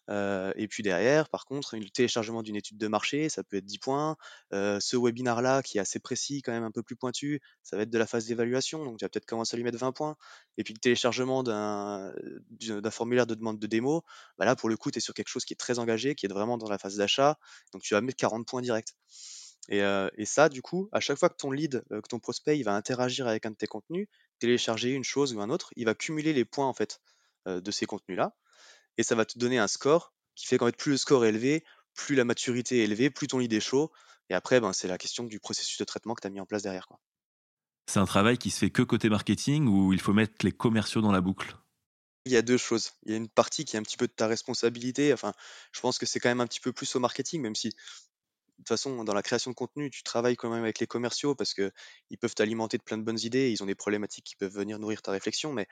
et 0.09 0.67
puis 0.69 0.83
derrière, 0.83 1.29
par 1.29 1.45
contre, 1.45 1.77
le 1.77 1.89
téléchargement 1.89 2.41
d'une 2.43 2.55
étude 2.55 2.77
de 2.77 2.87
marché, 2.87 3.29
ça 3.29 3.43
peut 3.43 3.57
être 3.57 3.65
10 3.65 3.79
points. 3.79 4.17
ce 4.51 4.97
webinar-là, 4.97 5.61
qui 5.63 5.77
est 5.77 5.81
assez 5.81 5.99
précis, 5.99 6.41
quand 6.41 6.51
même 6.51 6.63
un 6.63 6.71
peu 6.71 6.83
plus 6.83 6.95
pointu, 6.95 7.41
ça 7.63 7.77
va 7.77 7.83
être 7.83 7.89
de 7.89 7.97
la 7.97 8.07
phase 8.07 8.25
d'évaluation. 8.25 8.83
Donc 8.85 8.97
tu 8.97 9.05
vas 9.05 9.09
peut-être 9.09 9.25
commencer 9.25 9.55
à 9.55 9.57
lui 9.57 9.63
mettre 9.63 9.77
20 9.77 9.91
points. 9.91 10.15
Et 10.57 10.63
puis 10.63 10.73
le 10.73 10.79
téléchargement 10.79 11.43
d'un 11.43 12.11
formulaire 12.91 13.27
de 13.27 13.35
demande 13.35 13.59
de 13.59 13.67
démo, 13.67 14.03
bah 14.37 14.45
là, 14.45 14.55
pour 14.55 14.69
le 14.69 14.77
coup, 14.77 14.91
tu 14.91 14.97
es 14.97 15.01
sur 15.01 15.13
quelque 15.13 15.29
chose 15.29 15.45
qui 15.45 15.53
est 15.53 15.57
très 15.57 15.79
engagé, 15.79 16.15
qui 16.15 16.25
est 16.25 16.29
vraiment 16.29 16.57
dans 16.57 16.69
la 16.69 16.77
phase 16.77 16.97
d'achat. 16.97 17.37
Donc 17.73 17.81
tu 17.83 17.93
vas 17.93 18.01
mettre 18.01 18.17
40 18.17 18.47
points 18.47 18.61
direct. 18.61 18.95
Et, 19.67 20.25
ça, 20.25 20.49
du 20.49 20.61
coup, 20.61 20.89
à 20.91 20.99
chaque 20.99 21.17
fois 21.17 21.29
que 21.29 21.35
ton 21.35 21.51
lead, 21.51 21.83
que 21.89 22.07
ton 22.07 22.19
prospect, 22.19 22.57
il 22.57 22.63
va 22.63 22.75
interagir 22.75 23.27
avec 23.27 23.45
un 23.45 23.51
de 23.51 23.55
tes 23.55 23.67
contenus, 23.67 24.07
télécharger 24.39 24.91
une 24.91 25.03
chose 25.03 25.33
ou 25.33 25.41
un 25.41 25.49
autre, 25.49 25.71
il 25.75 25.85
va 25.85 25.93
cumuler 25.93 26.33
les 26.33 26.45
points 26.45 26.67
en 26.67 26.73
fait 26.73 27.01
de 27.45 27.71
ces 27.71 27.85
contenus-là, 27.85 28.35
et 28.97 29.03
ça 29.03 29.15
va 29.15 29.25
te 29.25 29.37
donner 29.37 29.59
un 29.59 29.67
score 29.67 30.13
qui 30.35 30.47
fait 30.47 30.57
qu'en 30.57 30.67
fait 30.67 30.77
plus 30.77 30.91
le 30.91 30.97
score 30.97 31.25
est 31.25 31.29
élevé, 31.29 31.63
plus 31.93 32.15
la 32.15 32.23
maturité 32.23 32.79
est 32.79 32.83
élevée, 32.85 33.09
plus 33.09 33.27
ton 33.27 33.39
lead 33.39 33.53
est 33.53 33.59
chaud, 33.59 33.91
et 34.29 34.33
après, 34.33 34.59
ben, 34.59 34.73
c'est 34.73 34.87
la 34.87 34.97
question 34.97 35.23
du 35.23 35.39
processus 35.39 35.77
de 35.77 35.83
traitement 35.83 36.13
que 36.13 36.21
tu 36.21 36.27
as 36.27 36.29
mis 36.29 36.39
en 36.39 36.45
place 36.45 36.61
derrière. 36.63 36.87
C'est 37.87 37.99
un 37.99 38.05
travail 38.05 38.37
qui 38.37 38.51
se 38.51 38.59
fait 38.59 38.69
que 38.69 38.83
côté 38.83 39.09
marketing 39.09 39.67
ou 39.67 39.93
il 39.93 39.99
faut 39.99 40.13
mettre 40.13 40.45
les 40.45 40.51
commerciaux 40.51 41.01
dans 41.01 41.11
la 41.11 41.21
boucle? 41.21 41.57
Il 42.25 42.31
y 42.31 42.37
a 42.37 42.43
deux 42.43 42.57
choses. 42.57 42.91
Il 43.03 43.11
y 43.11 43.15
a 43.15 43.17
une 43.17 43.29
partie 43.29 43.65
qui 43.65 43.75
est 43.75 43.79
un 43.79 43.83
petit 43.83 43.97
peu 43.97 44.05
de 44.05 44.13
ta 44.13 44.27
responsabilité. 44.27 45.11
Enfin, 45.11 45.33
je 45.71 45.79
pense 45.79 45.97
que 45.97 46.05
c'est 46.05 46.19
quand 46.19 46.29
même 46.29 46.41
un 46.41 46.45
petit 46.45 46.59
peu 46.59 46.71
plus 46.71 46.95
au 46.95 46.99
marketing, 46.99 47.41
même 47.41 47.55
si 47.55 47.71
toute 48.59 48.69
façon, 48.69 49.03
dans 49.03 49.13
la 49.13 49.21
création 49.23 49.51
de 49.51 49.55
contenu, 49.55 49.89
tu 49.89 50.03
travailles 50.03 50.35
quand 50.35 50.49
même 50.49 50.63
avec 50.63 50.79
les 50.79 50.87
commerciaux 50.87 51.35
parce 51.35 51.53
qu'ils 51.53 52.17
peuvent 52.19 52.35
t'alimenter 52.35 52.77
de 52.77 52.83
plein 52.83 52.97
de 52.97 53.03
bonnes 53.03 53.19
idées, 53.21 53.51
ils 53.51 53.63
ont 53.63 53.65
des 53.65 53.75
problématiques 53.75 54.25
qui 54.25 54.35
peuvent 54.35 54.53
venir 54.53 54.79
nourrir 54.79 55.01
ta 55.01 55.11
réflexion, 55.11 55.53
mais 55.53 55.67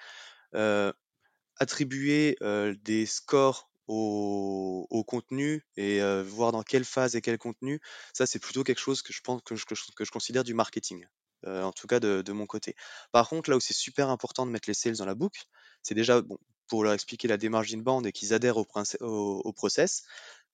attribuer 1.60 2.38
des 2.84 3.06
scores 3.06 3.70
au, 3.88 5.04
contenu 5.08 5.66
et 5.76 6.02
voir 6.24 6.52
dans 6.52 6.64
quelle 6.64 6.86
phase 6.86 7.16
et 7.16 7.22
quel 7.22 7.38
contenu, 7.38 7.80
ça 8.14 8.26
c'est 8.26 8.40
plutôt 8.40 8.64
quelque 8.64 8.80
chose 8.80 9.02
que 9.02 9.14
je 9.14 9.22
pense 9.22 9.42
que 9.44 9.56
je, 9.56 9.66
que 9.66 10.04
considère 10.10 10.44
du 10.44 10.54
marketing, 10.54 11.06
en 11.46 11.72
tout 11.72 11.88
cas 11.88 12.00
de, 12.00 12.32
mon 12.32 12.46
côté. 12.46 12.76
Par 13.12 13.30
contre, 13.30 13.50
là 13.50 13.58
où 13.58 13.60
c'est 13.60 13.74
super 13.74 14.10
important 14.10 14.46
de 14.46 14.52
mettre 14.52 14.70
les 14.70 14.74
sales 14.74 14.98
dans 14.98 15.06
la 15.06 15.16
boucle, 15.16 15.44
c'est 15.84 15.96
déjà 15.96 16.22
bon, 16.22 16.38
pour 16.68 16.84
leur 16.84 16.94
expliquer 16.94 17.28
la 17.28 17.38
démarche 17.38 17.72
d'inbound 17.72 18.06
et 18.06 18.12
qu'ils 18.12 18.34
adhèrent 18.34 18.58
au, 18.58 18.68
au 19.02 19.54
process, 19.54 20.04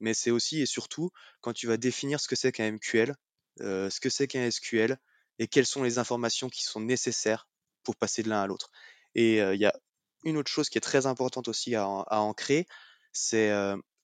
mais 0.03 0.13
c'est 0.13 0.31
aussi 0.31 0.61
et 0.61 0.65
surtout 0.65 1.11
quand 1.39 1.53
tu 1.53 1.65
vas 1.65 1.77
définir 1.77 2.19
ce 2.19 2.27
que 2.27 2.35
c'est 2.35 2.51
qu'un 2.51 2.73
MQL, 2.73 3.15
ce 3.59 3.99
que 4.01 4.09
c'est 4.09 4.27
qu'un 4.27 4.51
SQL 4.51 4.97
et 5.39 5.47
quelles 5.47 5.65
sont 5.65 5.81
les 5.81 5.97
informations 5.97 6.49
qui 6.49 6.61
sont 6.63 6.81
nécessaires 6.81 7.47
pour 7.83 7.95
passer 7.95 8.21
de 8.21 8.29
l'un 8.29 8.41
à 8.41 8.47
l'autre. 8.47 8.69
Et 9.15 9.37
il 9.37 9.59
y 9.59 9.65
a 9.65 9.73
une 10.25 10.37
autre 10.37 10.51
chose 10.51 10.69
qui 10.69 10.77
est 10.77 10.81
très 10.81 11.05
importante 11.05 11.47
aussi 11.47 11.75
à, 11.75 11.87
ancrer, 11.87 12.67
c'est 13.13 13.49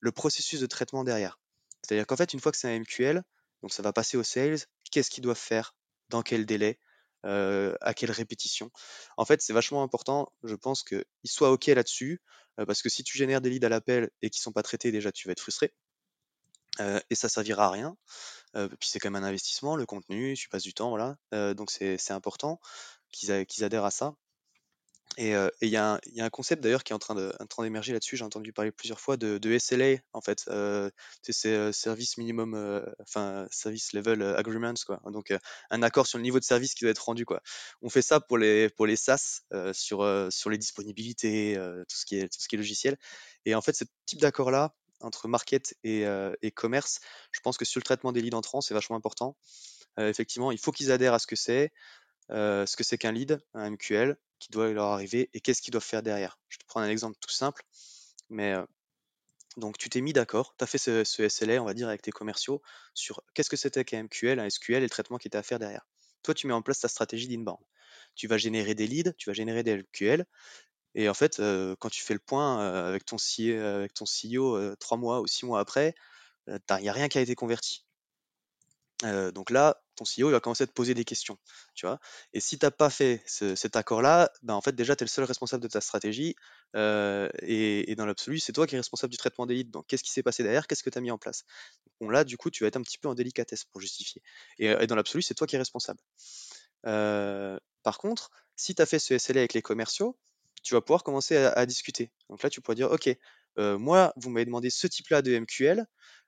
le 0.00 0.12
processus 0.12 0.58
de 0.60 0.66
traitement 0.66 1.04
derrière. 1.04 1.38
C'est-à-dire 1.82 2.06
qu'en 2.06 2.16
fait, 2.16 2.32
une 2.32 2.40
fois 2.40 2.50
que 2.50 2.58
c'est 2.58 2.68
un 2.68 2.80
MQL, 2.80 3.22
donc 3.62 3.72
ça 3.72 3.82
va 3.82 3.92
passer 3.92 4.16
aux 4.16 4.22
sales, 4.22 4.58
qu'est-ce 4.90 5.10
qu'ils 5.10 5.22
doivent 5.22 5.38
faire, 5.38 5.74
dans 6.08 6.22
quel 6.22 6.46
délai, 6.46 6.80
à 7.24 7.92
quelle 7.94 8.10
répétition. 8.10 8.70
En 9.18 9.26
fait, 9.26 9.42
c'est 9.42 9.52
vachement 9.52 9.82
important, 9.82 10.32
je 10.44 10.54
pense, 10.54 10.82
qu'ils 10.82 11.04
soient 11.26 11.50
OK 11.50 11.66
là-dessus, 11.66 12.22
parce 12.56 12.82
que 12.82 12.88
si 12.88 13.02
tu 13.02 13.16
génères 13.16 13.40
des 13.40 13.50
leads 13.50 13.66
à 13.66 13.68
l'appel 13.68 14.10
et 14.22 14.30
qui 14.30 14.40
sont 14.40 14.52
pas 14.52 14.62
traités, 14.62 14.92
déjà, 14.92 15.12
tu 15.12 15.28
vas 15.28 15.32
être 15.32 15.40
frustré. 15.40 15.72
Et 17.10 17.14
ça 17.14 17.28
servira 17.28 17.66
à 17.66 17.70
rien. 17.70 17.96
puis 18.54 18.88
c'est 18.88 18.98
quand 18.98 19.10
même 19.10 19.22
un 19.22 19.26
investissement, 19.26 19.76
le 19.76 19.86
contenu, 19.86 20.34
tu 20.36 20.48
passes 20.48 20.62
du 20.62 20.74
temps, 20.74 20.90
voilà. 20.90 21.16
donc 21.54 21.70
c'est 21.70 22.12
important 22.12 22.60
qu'ils 23.12 23.64
adhèrent 23.64 23.84
à 23.84 23.90
ça. 23.90 24.14
Et 25.16 25.34
il 25.60 25.68
y, 25.68 25.76
a 25.76 26.00
un 26.18 26.30
concept 26.30 26.62
d'ailleurs 26.62 26.84
qui 26.84 26.92
est 26.92 26.94
en 26.94 26.98
train 26.98 27.62
d'émerger 27.64 27.92
là-dessus. 27.92 28.16
J'ai 28.16 28.24
entendu 28.24 28.52
parler 28.52 28.70
plusieurs 28.70 29.00
fois 29.00 29.16
de, 29.16 29.58
SLA 29.58 29.96
en 30.12 30.20
fait. 30.20 30.48
c'est 31.22 31.72
service 31.72 32.16
minimum, 32.16 32.84
enfin 33.00 33.46
service 33.50 33.92
level 33.92 34.22
agreements 34.22 34.74
quoi. 34.86 35.00
Donc 35.06 35.32
un 35.70 35.82
accord 35.82 36.06
sur 36.06 36.18
le 36.18 36.22
niveau 36.22 36.38
de 36.38 36.44
service 36.44 36.74
qui 36.74 36.84
doit 36.84 36.92
être 36.92 37.04
rendu 37.04 37.26
quoi. 37.26 37.42
On 37.82 37.90
fait 37.90 38.02
ça 38.02 38.20
pour 38.20 38.38
les 38.38 38.70
pour 38.70 38.86
les 38.86 38.96
SaaS 38.96 39.42
sur 39.72 40.28
sur 40.30 40.50
les 40.50 40.58
disponibilités, 40.58 41.56
tout 41.88 41.96
ce 41.96 42.06
qui 42.06 42.16
est 42.16 42.28
tout 42.28 42.40
ce 42.40 42.48
qui 42.48 42.54
est 42.54 42.58
logiciel. 42.58 42.96
Et 43.44 43.54
en 43.54 43.62
fait, 43.62 43.74
ce 43.74 43.84
type 44.06 44.20
d'accord 44.20 44.50
là 44.50 44.72
entre 45.00 45.28
market 45.28 45.74
et, 45.84 46.04
et 46.42 46.50
commerce, 46.50 47.00
je 47.32 47.40
pense 47.40 47.56
que 47.58 47.64
sur 47.64 47.78
le 47.78 47.84
traitement 47.84 48.12
des 48.12 48.20
leads 48.20 48.36
entrants, 48.36 48.60
c'est 48.60 48.74
vachement 48.74 48.96
important. 48.96 49.36
effectivement, 49.98 50.52
il 50.52 50.58
faut 50.58 50.72
qu'ils 50.72 50.92
adhèrent 50.92 51.14
à 51.14 51.18
ce 51.18 51.26
que 51.26 51.36
c'est. 51.36 51.72
ce 52.30 52.76
que 52.76 52.84
c'est 52.84 52.98
qu'un 52.98 53.12
lead, 53.12 53.40
un 53.54 53.70
MQL, 53.70 54.16
qui 54.38 54.50
doit 54.50 54.70
leur 54.70 54.86
arriver 54.86 55.30
et 55.34 55.40
qu'est-ce 55.40 55.62
qu'ils 55.62 55.72
doivent 55.72 55.84
faire 55.84 56.02
derrière. 56.02 56.38
Je 56.48 56.58
te 56.58 56.64
prends 56.66 56.80
un 56.80 56.88
exemple 56.88 57.18
tout 57.20 57.30
simple, 57.30 57.62
mais 58.28 58.54
donc 59.56 59.78
tu 59.78 59.88
t'es 59.88 60.00
mis 60.00 60.12
d'accord, 60.12 60.54
tu 60.56 60.64
as 60.64 60.66
fait 60.66 60.78
ce, 60.78 61.28
SLA, 61.28 61.60
on 61.60 61.64
va 61.64 61.74
dire, 61.74 61.88
avec 61.88 62.02
tes 62.02 62.12
commerciaux 62.12 62.62
sur 62.94 63.22
qu'est-ce 63.34 63.50
que 63.50 63.56
c'était 63.56 63.84
qu'un 63.84 64.04
MQL, 64.04 64.38
un 64.38 64.48
SQL 64.48 64.76
et 64.76 64.80
le 64.80 64.90
traitement 64.90 65.18
qui 65.18 65.28
était 65.28 65.38
à 65.38 65.42
faire 65.42 65.58
derrière. 65.58 65.86
Toi, 66.22 66.34
tu 66.34 66.46
mets 66.46 66.52
en 66.52 66.62
place 66.62 66.80
ta 66.80 66.88
stratégie 66.88 67.28
d'inbound. 67.28 67.58
Tu 68.14 68.26
vas 68.26 68.38
générer 68.38 68.74
des 68.74 68.86
leads, 68.86 69.12
tu 69.16 69.28
vas 69.28 69.32
générer 69.32 69.62
des 69.62 69.72
MQL, 69.72 70.24
et 70.94 71.08
en 71.08 71.14
fait, 71.14 71.40
quand 71.78 71.90
tu 71.90 72.02
fais 72.02 72.14
le 72.14 72.20
point 72.20 72.58
avec 72.86 73.04
ton, 73.04 73.16
CEO, 73.16 73.86
CEO 74.04 74.76
trois 74.76 74.98
mois 74.98 75.20
ou 75.20 75.26
six 75.26 75.46
mois 75.46 75.60
après, 75.60 75.94
il 76.46 76.82
n'y 76.82 76.88
a 76.88 76.92
rien 76.92 77.08
qui 77.08 77.18
a 77.18 77.20
été 77.20 77.34
converti 77.34 77.84
donc 79.32 79.50
là, 79.50 79.82
ton 79.96 80.04
CEO 80.04 80.30
va 80.30 80.40
commencer 80.40 80.64
à 80.64 80.66
te 80.66 80.72
poser 80.72 80.94
des 80.94 81.04
questions, 81.04 81.38
tu 81.74 81.86
vois? 81.86 81.98
Et 82.32 82.40
si 82.40 82.58
tu 82.58 82.66
n'as 82.66 82.70
pas 82.70 82.90
fait 82.90 83.22
cet 83.26 83.76
accord-là, 83.76 84.30
ben 84.42 84.54
en 84.54 84.60
fait 84.60 84.74
déjà 84.74 84.94
tu 84.94 85.04
es 85.04 85.06
le 85.06 85.10
seul 85.10 85.24
responsable 85.24 85.62
de 85.62 85.68
ta 85.68 85.80
stratégie 85.80 86.36
et, 86.74 87.94
dans 87.96 88.06
l'absolu 88.06 88.40
c'est 88.40 88.52
toi 88.52 88.66
qui 88.66 88.74
es 88.74 88.78
responsable 88.78 89.10
du 89.10 89.16
traitement 89.16 89.46
des 89.46 89.54
leads. 89.54 89.70
Donc 89.70 89.86
qu'est-ce 89.86 90.02
qui 90.02 90.10
s'est 90.10 90.22
passé 90.22 90.42
derrière, 90.42 90.66
qu'est-ce 90.66 90.82
que 90.82 90.90
tu 90.90 90.98
as 90.98 91.00
mis 91.00 91.10
en 91.10 91.18
place? 91.18 91.44
Là 92.00 92.24
du 92.24 92.36
coup 92.36 92.50
tu 92.50 92.64
vas 92.64 92.68
être 92.68 92.76
un 92.76 92.82
petit 92.82 92.98
peu 92.98 93.08
en 93.08 93.14
délicatesse 93.14 93.64
pour 93.64 93.80
justifier. 93.80 94.22
Et, 94.58 94.86
dans 94.86 94.96
l'absolu 94.96 95.22
c'est 95.22 95.34
toi 95.34 95.46
qui 95.46 95.56
es 95.56 95.58
responsable. 95.58 96.00
par 96.82 97.98
contre, 97.98 98.30
si 98.56 98.74
tu 98.74 98.82
as 98.82 98.86
fait 98.86 98.98
ce 98.98 99.18
SLA 99.18 99.40
avec 99.40 99.54
les 99.54 99.62
commerciaux, 99.62 100.18
tu 100.62 100.74
vas 100.74 100.80
pouvoir 100.80 101.02
commencer 101.02 101.36
à, 101.36 101.66
discuter. 101.66 102.10
Donc 102.28 102.42
là 102.42 102.50
tu 102.50 102.60
pourras 102.60 102.74
dire 102.74 102.90
ok, 102.90 103.10
moi, 103.56 104.12
vous 104.16 104.30
m'avez 104.30 104.44
demandé 104.44 104.70
ce 104.70 104.86
type-là 104.86 105.22
de 105.22 105.32
MQL, 105.32 105.86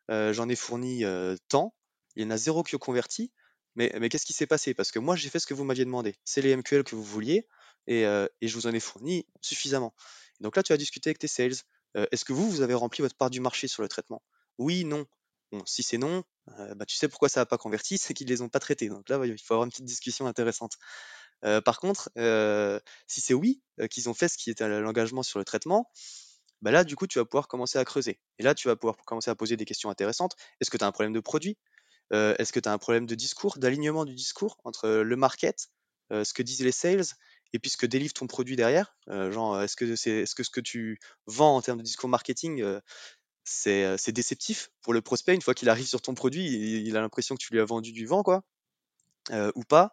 j'en 0.08 0.48
ai 0.48 0.56
fourni 0.56 1.04
tant, 1.48 1.74
il 2.16 2.24
y 2.24 2.26
en 2.26 2.30
a 2.30 2.36
zéro 2.36 2.62
qui 2.62 2.74
ont 2.74 2.78
converti, 2.78 3.32
mais, 3.74 3.90
mais 3.98 4.08
qu'est-ce 4.08 4.26
qui 4.26 4.34
s'est 4.34 4.46
passé? 4.46 4.74
Parce 4.74 4.92
que 4.92 4.98
moi, 4.98 5.16
j'ai 5.16 5.30
fait 5.30 5.38
ce 5.38 5.46
que 5.46 5.54
vous 5.54 5.64
m'aviez 5.64 5.86
demandé. 5.86 6.14
C'est 6.24 6.42
les 6.42 6.54
MQL 6.54 6.84
que 6.84 6.94
vous 6.94 7.02
vouliez, 7.02 7.46
et, 7.86 8.02
et, 8.02 8.48
je 8.48 8.54
vous 8.54 8.66
en 8.66 8.72
ai 8.72 8.80
fourni 8.80 9.26
suffisamment. 9.40 9.94
Donc 10.40 10.56
là, 10.56 10.62
tu 10.62 10.72
as 10.72 10.76
discuté 10.76 11.10
avec 11.10 11.18
tes 11.18 11.28
sales. 11.28 11.54
Est-ce 11.94 12.24
que 12.24 12.32
vous, 12.32 12.50
vous 12.50 12.60
avez 12.60 12.74
rempli 12.74 13.02
votre 13.02 13.16
part 13.16 13.30
du 13.30 13.40
marché 13.40 13.68
sur 13.68 13.82
le 13.82 13.88
traitement? 13.88 14.22
Oui, 14.58 14.84
non. 14.84 15.06
Bon, 15.52 15.62
si 15.66 15.82
c'est 15.82 15.98
non, 15.98 16.24
bah, 16.46 16.86
tu 16.86 16.96
sais 16.96 17.08
pourquoi 17.08 17.28
ça 17.28 17.40
n'a 17.40 17.46
pas 17.46 17.58
converti, 17.58 17.98
c'est 17.98 18.14
qu'ils 18.14 18.26
ne 18.26 18.32
les 18.32 18.42
ont 18.42 18.48
pas 18.48 18.60
traités. 18.60 18.88
Donc 18.88 19.08
là, 19.08 19.20
il 19.24 19.38
faut 19.38 19.54
avoir 19.54 19.64
une 19.64 19.70
petite 19.70 19.84
discussion 19.84 20.26
intéressante. 20.26 20.78
Par 21.64 21.80
contre, 21.80 22.10
si 23.06 23.20
c'est 23.20 23.34
oui, 23.34 23.62
qu'ils 23.90 24.08
ont 24.08 24.14
fait 24.14 24.28
ce 24.28 24.36
qui 24.38 24.50
était 24.50 24.68
l'engagement 24.80 25.22
sur 25.22 25.38
le 25.38 25.44
traitement, 25.44 25.90
bah 26.62 26.70
là, 26.70 26.84
du 26.84 26.94
coup, 26.94 27.06
tu 27.06 27.18
vas 27.18 27.24
pouvoir 27.24 27.48
commencer 27.48 27.78
à 27.78 27.84
creuser. 27.84 28.20
Et 28.38 28.44
là, 28.44 28.54
tu 28.54 28.68
vas 28.68 28.76
pouvoir 28.76 28.96
commencer 29.04 29.30
à 29.30 29.34
poser 29.34 29.56
des 29.56 29.64
questions 29.64 29.90
intéressantes. 29.90 30.36
Est-ce 30.60 30.70
que 30.70 30.76
tu 30.76 30.84
as 30.84 30.86
un 30.86 30.92
problème 30.92 31.12
de 31.12 31.20
produit? 31.20 31.58
Est-ce 32.12 32.52
que 32.52 32.60
tu 32.60 32.68
as 32.68 32.72
un 32.72 32.78
problème 32.78 33.06
de 33.06 33.14
discours, 33.14 33.58
d'alignement 33.58 34.04
du 34.04 34.14
discours 34.14 34.58
entre 34.64 34.88
le 34.88 35.16
market, 35.16 35.68
ce 36.10 36.32
que 36.32 36.42
disent 36.42 36.62
les 36.62 36.72
sales 36.72 37.04
et 37.54 37.58
puis 37.58 37.70
ce 37.70 37.76
que 37.76 37.86
délivre 37.86 38.12
ton 38.12 38.26
produit 38.26 38.54
derrière? 38.54 38.96
Genre, 39.08 39.60
est-ce 39.62 39.76
que, 39.76 39.96
c'est, 39.96 40.10
est-ce 40.10 40.34
que 40.34 40.44
ce 40.44 40.50
que 40.50 40.60
tu 40.60 41.00
vends 41.26 41.56
en 41.56 41.62
termes 41.62 41.78
de 41.78 41.82
discours 41.82 42.08
marketing, 42.08 42.64
c'est, 43.44 44.12
déceptif 44.12 44.70
pour 44.82 44.92
le 44.92 45.00
prospect 45.00 45.34
une 45.34 45.42
fois 45.42 45.54
qu'il 45.54 45.68
arrive 45.68 45.86
sur 45.86 46.02
ton 46.02 46.14
produit, 46.14 46.46
il, 46.84 46.96
a 46.96 47.00
l'impression 47.00 47.34
que 47.34 47.42
tu 47.42 47.52
lui 47.52 47.60
as 47.60 47.64
vendu 47.64 47.92
du 47.92 48.06
vent, 48.06 48.22
quoi 48.22 48.44
Ou 49.54 49.64
pas? 49.64 49.92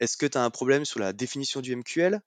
Est-ce 0.00 0.16
que 0.16 0.26
tu 0.26 0.38
as 0.38 0.44
un 0.44 0.50
problème 0.50 0.84
sur 0.84 1.00
la 1.00 1.12
définition 1.12 1.60
du 1.60 1.74
MQL 1.74 2.20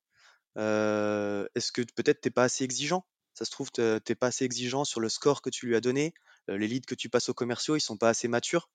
Est-ce 0.55 1.71
que 1.71 1.81
peut-être 1.95 2.21
tu 2.21 2.27
n'es 2.27 2.31
pas 2.31 2.43
assez 2.43 2.63
exigeant? 2.63 3.05
Ça 3.33 3.45
se 3.45 3.51
trouve, 3.51 3.71
tu 3.71 3.81
n'es 3.81 4.15
pas 4.15 4.27
assez 4.27 4.45
exigeant 4.45 4.83
sur 4.85 4.99
le 4.99 5.09
score 5.09 5.41
que 5.41 5.49
tu 5.49 5.67
lui 5.67 5.75
as 5.75 5.81
donné. 5.81 6.13
les 6.47 6.67
leads 6.67 6.85
que 6.85 6.95
tu 6.95 7.09
passes 7.09 7.29
aux 7.29 7.33
commerciaux, 7.33 7.75
ils 7.75 7.81
sont 7.81 7.97
pas 7.97 8.09
assez 8.09 8.27
matures. 8.27 8.69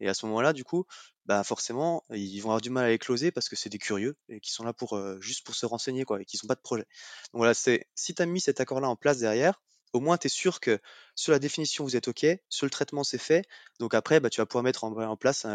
Et 0.00 0.08
à 0.08 0.14
ce 0.14 0.26
moment-là, 0.26 0.52
du 0.52 0.64
coup, 0.64 0.86
bah 1.26 1.44
forcément, 1.44 2.04
ils 2.10 2.40
vont 2.40 2.48
avoir 2.48 2.60
du 2.62 2.70
mal 2.70 2.86
à 2.86 2.88
les 2.88 2.98
closer 2.98 3.30
parce 3.30 3.48
que 3.48 3.56
c'est 3.56 3.68
des 3.68 3.78
curieux 3.78 4.16
et 4.28 4.40
qui 4.40 4.50
sont 4.50 4.64
là 4.64 4.72
pour 4.72 4.98
juste 5.20 5.44
pour 5.44 5.54
se 5.54 5.66
renseigner 5.66 6.04
quoi, 6.04 6.20
et 6.20 6.24
qui 6.24 6.38
n'ont 6.42 6.48
pas 6.48 6.54
de 6.54 6.60
projet. 6.60 6.86
Donc 7.32 7.40
voilà, 7.40 7.52
si 7.54 7.84
tu 8.14 8.22
as 8.22 8.26
mis 8.26 8.40
cet 8.40 8.60
accord-là 8.60 8.88
en 8.88 8.96
place 8.96 9.18
derrière, 9.18 9.60
au 9.92 10.00
moins 10.00 10.16
tu 10.16 10.26
es 10.26 10.30
sûr 10.30 10.60
que 10.60 10.80
sur 11.14 11.32
la 11.32 11.38
définition 11.38 11.84
vous 11.84 11.96
êtes 11.96 12.08
OK, 12.08 12.26
sur 12.48 12.66
le 12.66 12.70
traitement 12.70 13.04
c'est 13.04 13.18
fait. 13.18 13.44
Donc 13.78 13.94
après, 13.94 14.20
bah, 14.20 14.30
tu 14.30 14.40
vas 14.40 14.46
pouvoir 14.46 14.64
mettre 14.64 14.84
en, 14.84 15.16
place 15.16 15.46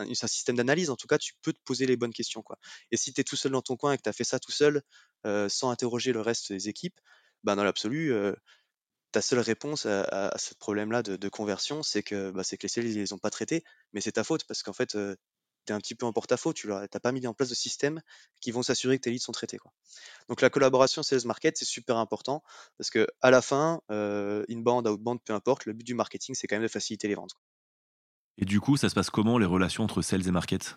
un, 0.00 0.26
système 0.28 0.56
d'analyse. 0.56 0.90
En 0.90 0.96
tout 0.96 1.06
cas, 1.06 1.18
tu 1.18 1.34
peux 1.42 1.52
te 1.52 1.60
poser 1.64 1.86
les 1.86 1.96
bonnes 1.96 2.12
questions. 2.12 2.42
Quoi. 2.42 2.58
Et 2.90 2.96
si 2.96 3.12
tu 3.12 3.20
es 3.20 3.24
tout 3.24 3.36
seul 3.36 3.52
dans 3.52 3.62
ton 3.62 3.76
coin 3.76 3.92
et 3.92 3.96
que 3.96 4.02
tu 4.02 4.08
as 4.08 4.12
fait 4.12 4.24
ça 4.24 4.38
tout 4.38 4.52
seul, 4.52 4.82
sans 5.24 5.70
interroger 5.70 6.12
le 6.12 6.20
reste 6.20 6.52
des 6.52 6.68
équipes, 6.68 6.98
bah, 7.44 7.54
dans 7.54 7.64
l'absolu, 7.64 8.12
ta 9.12 9.22
seule 9.22 9.40
réponse 9.40 9.86
à, 9.86 10.34
ce 10.38 10.54
problème-là 10.54 11.02
de, 11.02 11.28
conversion, 11.28 11.82
c'est 11.82 12.02
que, 12.02 12.30
bah, 12.30 12.42
que 12.44 12.56
les 12.62 12.68
sales, 12.68 12.86
ils 12.86 12.94
les 12.94 13.12
ont 13.12 13.18
pas 13.18 13.30
traités, 13.30 13.64
mais 13.92 14.00
c'est 14.00 14.12
ta 14.12 14.24
faute 14.24 14.44
parce 14.44 14.62
qu'en 14.62 14.72
fait, 14.72 14.96
tu 15.66 15.72
es 15.72 15.72
un 15.72 15.78
petit 15.78 15.94
peu 15.94 16.06
en 16.06 16.12
porte-à-faux, 16.12 16.52
tu 16.52 16.68
n'as 16.68 16.88
pas 16.88 17.12
mis 17.12 17.26
en 17.26 17.34
place 17.34 17.48
de 17.48 17.54
système 17.54 18.00
qui 18.40 18.50
vont 18.50 18.62
s'assurer 18.62 18.96
que 18.98 19.02
tes 19.02 19.10
leads 19.10 19.24
sont 19.24 19.32
traités. 19.32 19.58
Quoi. 19.58 19.72
Donc 20.28 20.40
la 20.40 20.50
collaboration 20.50 21.02
sales 21.02 21.26
market, 21.26 21.56
c'est 21.56 21.64
super 21.64 21.96
important 21.96 22.42
parce 22.78 22.90
que 22.90 23.06
à 23.20 23.30
la 23.30 23.42
fin, 23.42 23.80
inbound, 23.88 24.86
outbound, 24.86 25.20
peu 25.24 25.32
importe, 25.32 25.66
le 25.66 25.72
but 25.72 25.84
du 25.84 25.94
marketing, 25.94 26.34
c'est 26.34 26.46
quand 26.46 26.56
même 26.56 26.62
de 26.62 26.68
faciliter 26.68 27.08
les 27.08 27.14
ventes. 27.14 27.34
Et 28.38 28.44
du 28.44 28.60
coup, 28.60 28.76
ça 28.76 28.88
se 28.88 28.94
passe 28.94 29.10
comment 29.10 29.38
les 29.38 29.46
relations 29.46 29.84
entre 29.84 30.02
sales 30.02 30.26
et 30.26 30.30
market? 30.30 30.76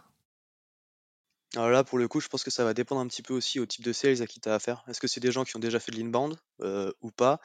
Alors 1.56 1.70
là, 1.70 1.84
pour 1.84 2.00
le 2.00 2.08
coup, 2.08 2.20
je 2.20 2.28
pense 2.30 2.44
que 2.44 2.50
ça 2.50 2.64
va 2.64 2.74
dépendre 2.74 3.00
un 3.00 3.08
petit 3.08 3.22
peu 3.22 3.34
aussi 3.34 3.60
au 3.60 3.66
type 3.66 3.86
de 3.86 3.94
sales 3.94 4.24
à 4.24 4.28
qui 4.28 4.40
tu 4.40 4.50
as 4.50 4.56
affaire. 4.56 4.84
Est-ce 4.88 5.00
que 5.00 5.08
c'est 5.08 5.20
des 5.20 5.32
gens 5.32 5.44
qui 5.44 5.56
ont 5.56 5.60
déjà 5.60 5.80
fait 5.80 5.92
de 5.92 5.98
l'inbound 5.98 6.36
ou 7.02 7.12
pas? 7.12 7.40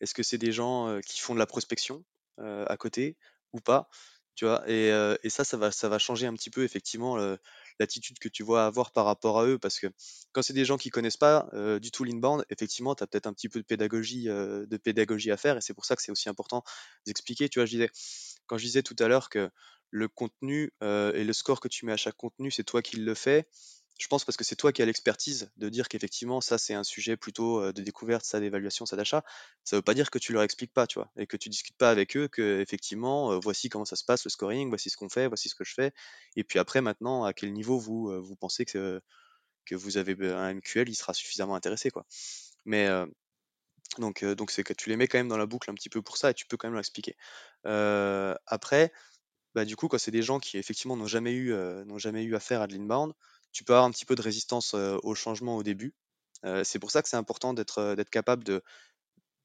Est-ce 0.00 0.14
que 0.14 0.22
c'est 0.22 0.38
des 0.38 0.50
gens 0.50 0.98
qui 1.06 1.20
font 1.20 1.34
de 1.34 1.38
la 1.38 1.46
prospection 1.46 2.02
à 2.38 2.76
côté 2.78 3.18
ou 3.52 3.60
pas? 3.60 3.90
Tu 4.34 4.46
vois 4.46 4.62
et, 4.66 4.90
ça, 5.28 5.44
ça 5.44 5.58
va, 5.58 5.70
ça 5.70 5.90
va 5.90 5.98
changer 5.98 6.26
un 6.26 6.32
petit 6.32 6.48
peu 6.48 6.64
effectivement 6.64 7.18
l'attitude 7.78 8.18
que 8.18 8.30
tu 8.30 8.42
vois 8.42 8.64
avoir 8.64 8.92
par 8.92 9.04
rapport 9.04 9.38
à 9.38 9.44
eux. 9.44 9.58
Parce 9.58 9.78
que 9.78 9.88
quand 10.32 10.40
c'est 10.40 10.54
des 10.54 10.64
gens 10.64 10.78
qui 10.78 10.88
connaissent 10.88 11.18
pas 11.18 11.50
du 11.82 11.90
tout 11.90 12.04
l'inbound, 12.04 12.46
effectivement, 12.48 12.94
tu 12.94 13.04
as 13.04 13.06
peut-être 13.06 13.26
un 13.26 13.34
petit 13.34 13.50
peu 13.50 13.60
de 13.60 13.66
pédagogie, 13.66 14.24
de 14.24 14.76
pédagogie 14.82 15.30
à 15.30 15.36
faire. 15.36 15.58
Et 15.58 15.60
c'est 15.60 15.74
pour 15.74 15.84
ça 15.84 15.96
que 15.96 16.02
c'est 16.02 16.12
aussi 16.12 16.30
important 16.30 16.64
d'expliquer. 17.04 17.50
Tu 17.50 17.58
vois, 17.58 17.66
je 17.66 17.72
disais, 17.72 17.90
quand 18.50 18.58
je 18.58 18.64
disais 18.64 18.82
tout 18.82 18.96
à 18.98 19.06
l'heure 19.06 19.28
que 19.30 19.48
le 19.90 20.08
contenu 20.08 20.72
et 20.82 21.22
le 21.22 21.32
score 21.32 21.60
que 21.60 21.68
tu 21.68 21.86
mets 21.86 21.92
à 21.92 21.96
chaque 21.96 22.16
contenu, 22.16 22.50
c'est 22.50 22.64
toi 22.64 22.82
qui 22.82 22.96
le 22.96 23.14
fais. 23.14 23.46
Je 24.00 24.08
pense 24.08 24.24
parce 24.24 24.36
que 24.36 24.42
c'est 24.42 24.56
toi 24.56 24.72
qui 24.72 24.82
as 24.82 24.86
l'expertise 24.86 25.52
de 25.56 25.68
dire 25.68 25.86
qu'effectivement, 25.86 26.40
ça, 26.40 26.58
c'est 26.58 26.74
un 26.74 26.82
sujet 26.82 27.16
plutôt 27.16 27.70
de 27.70 27.82
découverte, 27.82 28.24
ça 28.24 28.40
d'évaluation, 28.40 28.86
ça 28.86 28.96
d'achat. 28.96 29.22
Ça 29.62 29.76
veut 29.76 29.82
pas 29.82 29.94
dire 29.94 30.10
que 30.10 30.18
tu 30.18 30.32
leur 30.32 30.42
expliques 30.42 30.72
pas, 30.72 30.88
tu 30.88 30.98
vois, 30.98 31.12
et 31.16 31.28
que 31.28 31.36
tu 31.36 31.48
discutes 31.48 31.76
pas 31.76 31.90
avec 31.90 32.16
eux 32.16 32.26
que 32.26 32.60
effectivement, 32.60 33.38
voici 33.38 33.68
comment 33.68 33.84
ça 33.84 33.94
se 33.94 34.04
passe, 34.04 34.24
le 34.24 34.30
scoring, 34.30 34.68
voici 34.68 34.90
ce 34.90 34.96
qu'on 34.96 35.08
fait, 35.08 35.28
voici 35.28 35.48
ce 35.48 35.54
que 35.54 35.62
je 35.62 35.74
fais. 35.74 35.92
Et 36.34 36.42
puis 36.42 36.58
après, 36.58 36.80
maintenant, 36.80 37.22
à 37.22 37.32
quel 37.32 37.52
niveau 37.52 37.78
vous, 37.78 38.20
vous 38.20 38.34
pensez 38.34 38.64
que, 38.64 39.00
que 39.64 39.76
vous 39.76 39.96
avez 39.96 40.16
un 40.32 40.54
MQL, 40.54 40.88
il 40.88 40.96
sera 40.96 41.14
suffisamment 41.14 41.54
intéressé, 41.54 41.90
quoi. 41.92 42.04
Mais 42.64 42.88
donc, 43.98 44.24
donc 44.24 44.50
c'est 44.50 44.62
que 44.64 44.72
tu 44.72 44.88
les 44.88 44.96
mets 44.96 45.08
quand 45.08 45.18
même 45.18 45.28
dans 45.28 45.36
la 45.36 45.46
boucle 45.46 45.70
un 45.70 45.74
petit 45.74 45.88
peu 45.88 46.02
pour 46.02 46.16
ça 46.16 46.30
et 46.30 46.34
tu 46.34 46.46
peux 46.46 46.56
quand 46.56 46.68
même 46.68 46.74
leur 46.74 46.80
expliquer. 46.80 47.16
après, 47.64 48.92
bah, 49.54 49.64
du 49.64 49.76
coup, 49.76 49.88
quand 49.88 49.98
c'est 49.98 50.10
des 50.10 50.22
gens 50.22 50.40
qui 50.40 50.58
effectivement 50.58 50.96
n'ont 50.96 51.06
jamais 51.06 51.32
eu, 51.32 51.52
n'ont 51.86 51.98
jamais 51.98 52.22
eu 52.24 52.34
affaire 52.36 52.62
à 52.62 52.66
de 52.66 52.74
l'inbound, 52.74 53.12
tu 53.52 53.64
peux 53.64 53.72
avoir 53.74 53.86
un 53.86 53.90
petit 53.90 54.06
peu 54.06 54.14
de 54.14 54.22
résistance 54.22 54.74
au 54.74 55.14
changement 55.14 55.56
au 55.56 55.62
début. 55.62 55.94
c'est 56.64 56.78
pour 56.78 56.90
ça 56.90 57.02
que 57.02 57.08
c'est 57.08 57.16
important 57.16 57.54
d'être 57.54 57.94
d'être 57.96 58.10
capable 58.10 58.44
de, 58.44 58.62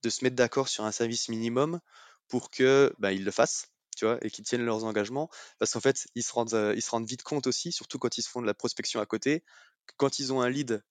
de 0.03 0.09
se 0.09 0.23
mettre 0.23 0.35
d'accord 0.35 0.67
sur 0.69 0.85
un 0.85 0.91
service 0.91 1.29
minimum 1.29 1.79
pour 2.27 2.49
que 2.51 2.93
bah, 2.99 3.11
ils 3.13 3.23
le 3.25 3.31
fassent, 3.31 3.69
et 4.03 4.29
qu'ils 4.29 4.45
tiennent 4.45 4.65
leurs 4.65 4.83
engagements. 4.83 5.29
Parce 5.59 5.71
qu'en 5.71 5.79
fait, 5.79 6.07
ils 6.15 6.23
se 6.23 6.33
rendent, 6.33 7.07
vite 7.07 7.23
compte 7.23 7.47
aussi, 7.47 7.71
surtout 7.71 7.99
quand 7.99 8.17
ils 8.17 8.21
se 8.21 8.29
font 8.29 8.41
de 8.41 8.47
la 8.47 8.53
prospection 8.53 8.99
à 8.99 9.05
côté, 9.05 9.41
que 9.85 9.93
quand 9.97 10.19
ils 10.19 10.33
ont 10.33 10.41
un 10.41 10.49
lead 10.49 10.83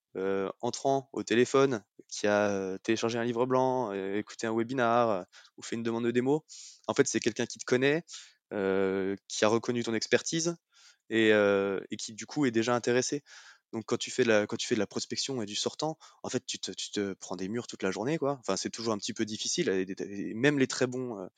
entrant 0.60 1.08
au 1.12 1.22
téléphone 1.22 1.82
qui 2.08 2.26
a 2.26 2.78
téléchargé 2.84 3.18
un 3.18 3.24
livre 3.24 3.46
blanc, 3.46 3.92
écouté 3.92 4.46
un 4.46 4.54
webinar 4.54 5.26
ou 5.56 5.62
fait 5.62 5.76
une 5.76 5.82
demande 5.82 6.04
de 6.04 6.10
démo, 6.10 6.44
en 6.86 6.94
fait, 6.94 7.06
c'est 7.06 7.20
quelqu'un 7.20 7.46
qui 7.46 7.58
te 7.58 7.64
connaît, 7.64 8.04
qui 8.50 9.44
a 9.44 9.48
reconnu 9.48 9.82
ton 9.82 9.94
expertise 9.94 10.56
et, 11.10 11.32
qui 11.98 12.14
du 12.14 12.26
coup 12.26 12.46
est 12.46 12.50
déjà 12.50 12.74
intéressé. 12.74 13.22
Donc 13.72 13.86
quand 13.86 13.96
tu 13.96 14.12
fais 14.12 14.22
de 14.22 14.28
la, 14.28 14.46
quand 14.46 14.56
tu 14.56 14.68
fais 14.68 14.76
de 14.76 14.80
la 14.80 14.86
prospection 14.86 15.42
et 15.42 15.46
du 15.46 15.56
sortant, 15.56 15.98
en 16.22 16.28
fait 16.28 16.46
tu 16.46 16.60
te, 16.60 16.70
tu 16.70 16.92
te 16.92 17.14
prends 17.14 17.34
des 17.34 17.48
murs 17.48 17.66
toute 17.66 17.82
la 17.82 17.90
journée 17.90 18.18
quoi. 18.18 18.38
Enfin 18.38 18.56
c'est 18.56 18.70
toujours 18.70 18.92
un 18.92 18.98
petit 18.98 19.12
peu 19.12 19.24
difficile. 19.24 19.68
même 20.36 20.60
les 20.60 20.68
très 20.68 20.86
bons 20.86 21.28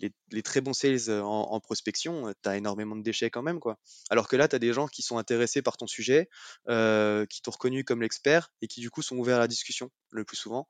les, 0.00 0.42
très 0.42 0.60
bons 0.60 0.72
sales 0.72 1.10
en, 1.22 1.60
prospection, 1.60 2.32
tu 2.42 2.48
as 2.48 2.56
énormément 2.56 2.96
de 2.96 3.02
déchets 3.02 3.30
quand 3.30 3.42
même. 3.42 3.60
quoi. 3.60 3.78
Alors 4.10 4.28
que 4.28 4.36
là, 4.36 4.48
tu 4.48 4.56
as 4.56 4.58
des 4.58 4.72
gens 4.72 4.86
qui 4.88 5.02
sont 5.02 5.18
intéressés 5.18 5.62
par 5.62 5.76
ton 5.76 5.86
sujet, 5.86 6.28
qui 6.66 7.42
t'ont 7.42 7.50
reconnu 7.50 7.84
comme 7.84 8.02
l'expert 8.02 8.50
et 8.62 8.66
qui 8.66 8.80
du 8.80 8.90
coup 8.90 9.02
sont 9.02 9.16
ouverts 9.16 9.36
à 9.36 9.40
la 9.40 9.48
discussion 9.48 9.90
le 10.10 10.24
plus 10.24 10.36
souvent. 10.36 10.68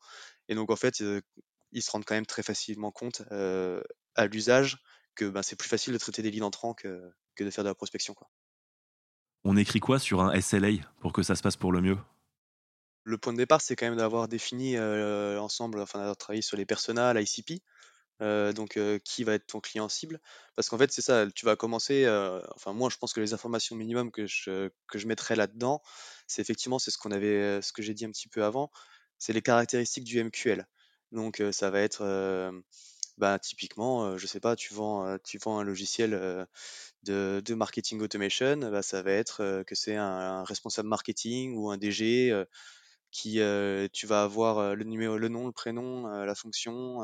Et 0.49 0.55
donc 0.55 0.71
en 0.71 0.77
fait, 0.77 1.03
ils 1.73 1.83
se 1.83 1.91
rendent 1.91 2.05
quand 2.05 2.15
même 2.15 2.27
très 2.27 2.43
facilement 2.43 2.91
compte 2.91 3.23
à 3.31 4.27
l'usage 4.27 4.79
que 5.15 5.27
ben, 5.27 5.43
c'est 5.43 5.57
plus 5.57 5.69
facile 5.69 5.93
de 5.93 5.99
traiter 5.99 6.23
des 6.23 6.31
leads 6.31 6.45
entrants 6.45 6.75
que, 6.75 7.13
que 7.37 7.45
de 7.45 7.51
faire 7.51 7.65
de 7.65 7.69
la 7.69 7.75
prospection. 7.75 8.15
Quoi. 8.15 8.29
On 9.45 9.57
écrit 9.57 9.81
quoi 9.81 9.99
sur 9.99 10.21
un 10.21 10.41
SLA 10.41 10.83
pour 11.01 11.13
que 11.13 11.23
ça 11.23 11.37
se 11.37 11.43
passe 11.43 11.57
pour 11.57 11.73
le 11.73 11.81
mieux? 11.81 11.99
Le 13.05 13.19
point 13.19 13.35
de 13.35 13.39
départ, 13.39 13.61
c'est 13.61 13.77
quand 13.77 13.87
même 13.87 13.97
d'avoir 13.97 14.29
défini 14.29 14.79
ensemble, 14.79 15.81
enfin 15.81 15.99
d'avoir 15.99 16.17
travaillé 16.17 16.43
sur 16.43 16.57
les 16.57 16.65
personas, 16.65 17.13
l'ICP, 17.13 17.63
donc 18.21 18.79
qui 19.05 19.25
va 19.25 19.35
être 19.35 19.47
ton 19.47 19.61
client 19.61 19.89
cible. 19.89 20.21
Parce 20.57 20.69
qu'en 20.69 20.79
fait, 20.79 20.93
c'est 20.93 21.03
ça, 21.03 21.27
tu 21.35 21.47
vas 21.47 21.57
commencer, 21.57 22.07
enfin 22.55 22.73
moi 22.73 22.91
je 22.91 22.97
pense 22.97 23.13
que 23.13 23.21
les 23.21 23.35
informations 23.35 23.77
minimum 23.77 24.11
que 24.11 24.27
je, 24.27 24.71
que 24.89 24.99
mettrais 25.07 25.37
là-dedans, 25.37 25.83
c'est 26.27 26.43
effectivement 26.43 26.79
c'est 26.79 26.91
ce 26.91 26.99
qu'on 26.99 27.11
avait, 27.11 27.61
ce 27.63 27.73
que 27.73 27.83
j'ai 27.83 27.95
dit 27.95 28.05
un 28.05 28.11
petit 28.11 28.29
peu 28.29 28.45
avant, 28.45 28.71
c'est 29.19 29.33
les 29.33 29.43
caractéristiques 29.43 30.05
du 30.05 30.23
MQL. 30.23 30.67
Donc 31.13 31.43
ça 31.53 31.71
va 31.71 31.81
être 31.81 32.05
bah, 33.19 33.39
typiquement, 33.39 34.19
je 34.19 34.27
sais 34.27 34.41
pas, 34.41 34.57
tu 34.57 34.75
vends, 34.75 35.19
tu 35.25 35.39
un 35.47 35.63
logiciel 35.63 36.47
de, 37.05 37.43
de 37.45 37.55
marketing 37.55 38.01
automation, 38.01 38.57
bah, 38.57 38.83
ça 38.83 39.03
va 39.03 39.13
être 39.13 39.63
que 39.67 39.75
c'est 39.75 39.97
un, 39.97 40.45
responsable 40.45 40.89
marketing 40.89 41.57
ou 41.57 41.71
un 41.71 41.77
DG 41.77 42.45
qui 43.15 43.41
tu 43.93 44.07
vas 44.07 44.25
avoir 44.25 44.75
le 44.75 44.85
numéro, 44.85 45.17
le 45.17 45.29
nom, 45.29 45.47
le 45.47 45.53
prénom, 45.53 46.07
la 46.09 46.35
fonction, 46.35 47.01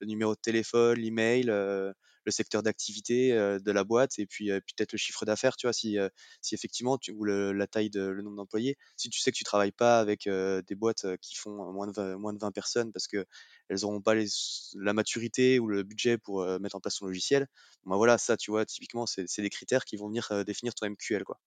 le 0.00 0.06
numéro 0.06 0.34
de 0.34 0.40
téléphone, 0.40 0.98
l'email, 0.98 1.44
le 1.46 1.94
secteur 2.28 2.62
d'activité 2.62 3.32
de 3.32 3.72
la 3.72 3.82
boîte 3.82 4.18
et 4.18 4.26
puis 4.26 4.48
peut-être 4.48 4.92
le 4.92 4.98
chiffre 4.98 5.24
d'affaires, 5.24 5.56
tu 5.56 5.66
vois, 5.66 5.72
si, 5.72 5.96
si 6.42 6.54
effectivement 6.54 6.98
tu, 6.98 7.12
ou 7.12 7.24
la 7.24 7.66
taille 7.66 7.88
de 7.88 8.02
le 8.02 8.22
nombre 8.22 8.36
d'employés. 8.36 8.76
Si 8.96 9.08
tu 9.08 9.18
sais 9.18 9.32
que 9.32 9.36
tu 9.36 9.44
travailles 9.44 9.72
pas 9.72 9.98
avec 9.98 10.28
des 10.28 10.74
boîtes 10.74 11.06
qui 11.22 11.36
font 11.36 11.72
moins 11.72 11.86
de 11.86 11.92
20, 11.92 12.18
moins 12.18 12.34
de 12.34 12.38
20 12.38 12.52
personnes 12.52 12.92
parce 12.92 13.08
que 13.08 13.24
elles 13.68 13.78
n'auront 13.80 14.02
pas 14.02 14.14
les, 14.14 14.26
la 14.74 14.92
maturité 14.92 15.58
ou 15.58 15.68
le 15.68 15.82
budget 15.82 16.18
pour 16.18 16.44
mettre 16.60 16.76
en 16.76 16.80
place 16.80 16.96
son 16.96 17.06
logiciel, 17.06 17.46
ben 17.86 17.96
voilà, 17.96 18.18
ça, 18.18 18.36
tu 18.36 18.50
vois, 18.50 18.66
typiquement, 18.66 19.06
c'est 19.06 19.40
des 19.40 19.50
critères 19.50 19.86
qui 19.86 19.96
vont 19.96 20.08
venir 20.08 20.44
définir 20.44 20.74
ton 20.74 20.86
MQL, 20.86 21.24
quoi. 21.24 21.38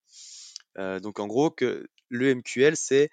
donc 0.99 1.19
en 1.19 1.27
gros, 1.27 1.51
que 1.51 1.87
le 2.09 2.29
MQL, 2.29 2.75
c'est 2.75 3.09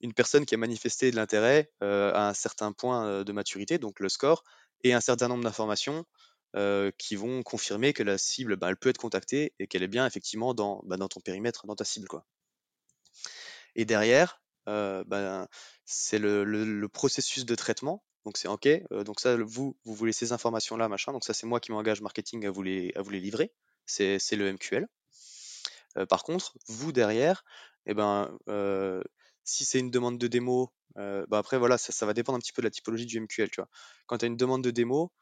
une 0.00 0.14
personne 0.14 0.46
qui 0.46 0.54
a 0.54 0.58
manifesté 0.58 1.10
de 1.10 1.16
l'intérêt 1.16 1.70
à 1.80 2.28
un 2.28 2.34
certain 2.34 2.72
point 2.72 3.24
de 3.24 3.32
maturité, 3.32 3.78
donc 3.78 4.00
le 4.00 4.08
score, 4.08 4.44
et 4.84 4.92
un 4.92 5.00
certain 5.00 5.28
nombre 5.28 5.44
d'informations 5.44 6.04
qui 6.98 7.16
vont 7.16 7.42
confirmer 7.42 7.92
que 7.92 8.02
la 8.02 8.18
cible, 8.18 8.56
bah, 8.56 8.68
elle 8.68 8.76
peut 8.76 8.88
être 8.88 8.98
contactée 8.98 9.54
et 9.58 9.66
qu'elle 9.66 9.82
est 9.82 9.88
bien 9.88 10.06
effectivement 10.06 10.54
dans, 10.54 10.82
bah, 10.84 10.96
ton 10.98 11.20
périmètre, 11.20 11.66
dans 11.66 11.74
ta 11.74 11.84
cible. 11.84 12.08
Quoi. 12.08 12.24
Et 13.74 13.84
derrière, 13.84 14.40
bah, 14.66 15.48
c'est 15.84 16.18
le, 16.18 16.86
processus 16.86 17.44
de 17.44 17.54
traitement. 17.54 18.04
Donc 18.24 18.36
c'est 18.36 18.48
OK. 18.48 18.68
donc 19.04 19.20
ça, 19.20 19.36
vous, 19.36 19.76
vous 19.84 19.94
voulez 19.94 20.12
ces 20.12 20.32
informations-là, 20.32 20.88
machin. 20.88 21.12
Donc 21.12 21.24
ça, 21.24 21.34
c'est 21.34 21.46
moi 21.46 21.60
qui 21.60 21.72
m'engage 21.72 22.00
marketing 22.00 22.46
à 22.46 22.50
vous 22.50 22.62
les, 22.62 22.92
à 22.94 23.02
vous 23.02 23.10
les 23.10 23.20
livrer. 23.20 23.52
C'est 23.86 24.18
le 24.32 24.52
MQL. 24.52 24.86
par 26.08 26.22
contre, 26.22 26.54
vous 26.66 26.92
derrière, 26.92 27.44
eh 27.86 27.94
ben, 27.94 28.36
si 29.48 29.64
c'est 29.64 29.78
une 29.78 29.90
demande 29.90 30.18
de 30.18 30.26
démo, 30.26 30.72
bah 30.96 31.38
après 31.38 31.58
voilà, 31.58 31.78
ça, 31.78 32.06
va 32.06 32.12
dépendre 32.12 32.36
un 32.36 32.40
petit 32.40 32.52
peu 32.52 32.60
de 32.62 32.66
la 32.66 32.70
typologie 32.70 33.06
du 33.06 33.20
MQL. 33.20 33.50
Tu 33.50 33.60
vois. 33.60 33.68
Quand 34.06 34.18
tu 34.18 34.24
as 34.26 34.28
une 34.28 34.36
demande 34.36 34.62
de 34.62 34.70
démo, 34.70 35.12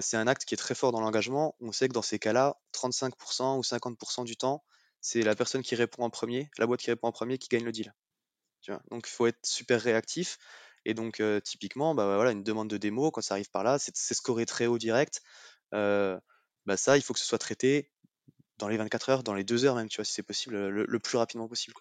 c'est 0.00 0.16
un 0.16 0.26
acte 0.26 0.44
qui 0.44 0.54
est 0.54 0.58
très 0.58 0.74
fort 0.74 0.92
dans 0.92 1.00
l'engagement. 1.00 1.54
On 1.60 1.72
sait 1.72 1.88
que 1.88 1.92
dans 1.92 2.02
ces 2.02 2.18
cas-là, 2.18 2.56
35% 2.72 3.58
ou 3.58 3.62
50% 3.62 4.24
du 4.24 4.36
temps, 4.36 4.64
c'est 5.00 5.22
la 5.22 5.34
personne 5.34 5.62
qui 5.62 5.74
répond 5.74 6.04
en 6.04 6.10
premier, 6.10 6.50
la 6.58 6.66
boîte 6.66 6.80
qui 6.80 6.90
répond 6.90 7.08
en 7.08 7.12
premier 7.12 7.36
qui 7.36 7.48
gagne 7.48 7.64
le 7.64 7.72
deal. 7.72 7.94
Donc 8.90 9.06
il 9.06 9.10
faut 9.10 9.26
être 9.26 9.44
super 9.44 9.80
réactif. 9.82 10.38
Et 10.86 10.94
donc 10.94 11.22
typiquement, 11.44 11.94
bah, 11.94 12.14
voilà, 12.14 12.30
une 12.30 12.42
demande 12.42 12.68
de 12.68 12.78
démo, 12.78 13.10
quand 13.10 13.20
ça 13.20 13.34
arrive 13.34 13.50
par 13.50 13.64
là, 13.64 13.78
c'est 13.78 14.14
scoré 14.14 14.46
très 14.46 14.66
haut 14.66 14.78
direct. 14.78 15.20
bah, 15.72 16.76
ça, 16.76 16.96
il 16.96 17.02
faut 17.02 17.12
que 17.12 17.20
ce 17.20 17.26
soit 17.26 17.38
traité 17.38 17.90
dans 18.58 18.68
les 18.68 18.76
24 18.76 19.08
heures, 19.10 19.22
dans 19.22 19.34
les 19.34 19.44
2 19.44 19.64
heures 19.64 19.74
même, 19.74 19.88
tu 19.88 19.96
vois, 19.96 20.04
si 20.04 20.12
c'est 20.12 20.22
possible, 20.22 20.56
le, 20.68 20.98
plus 20.98 21.18
rapidement 21.18 21.48
possible. 21.48 21.74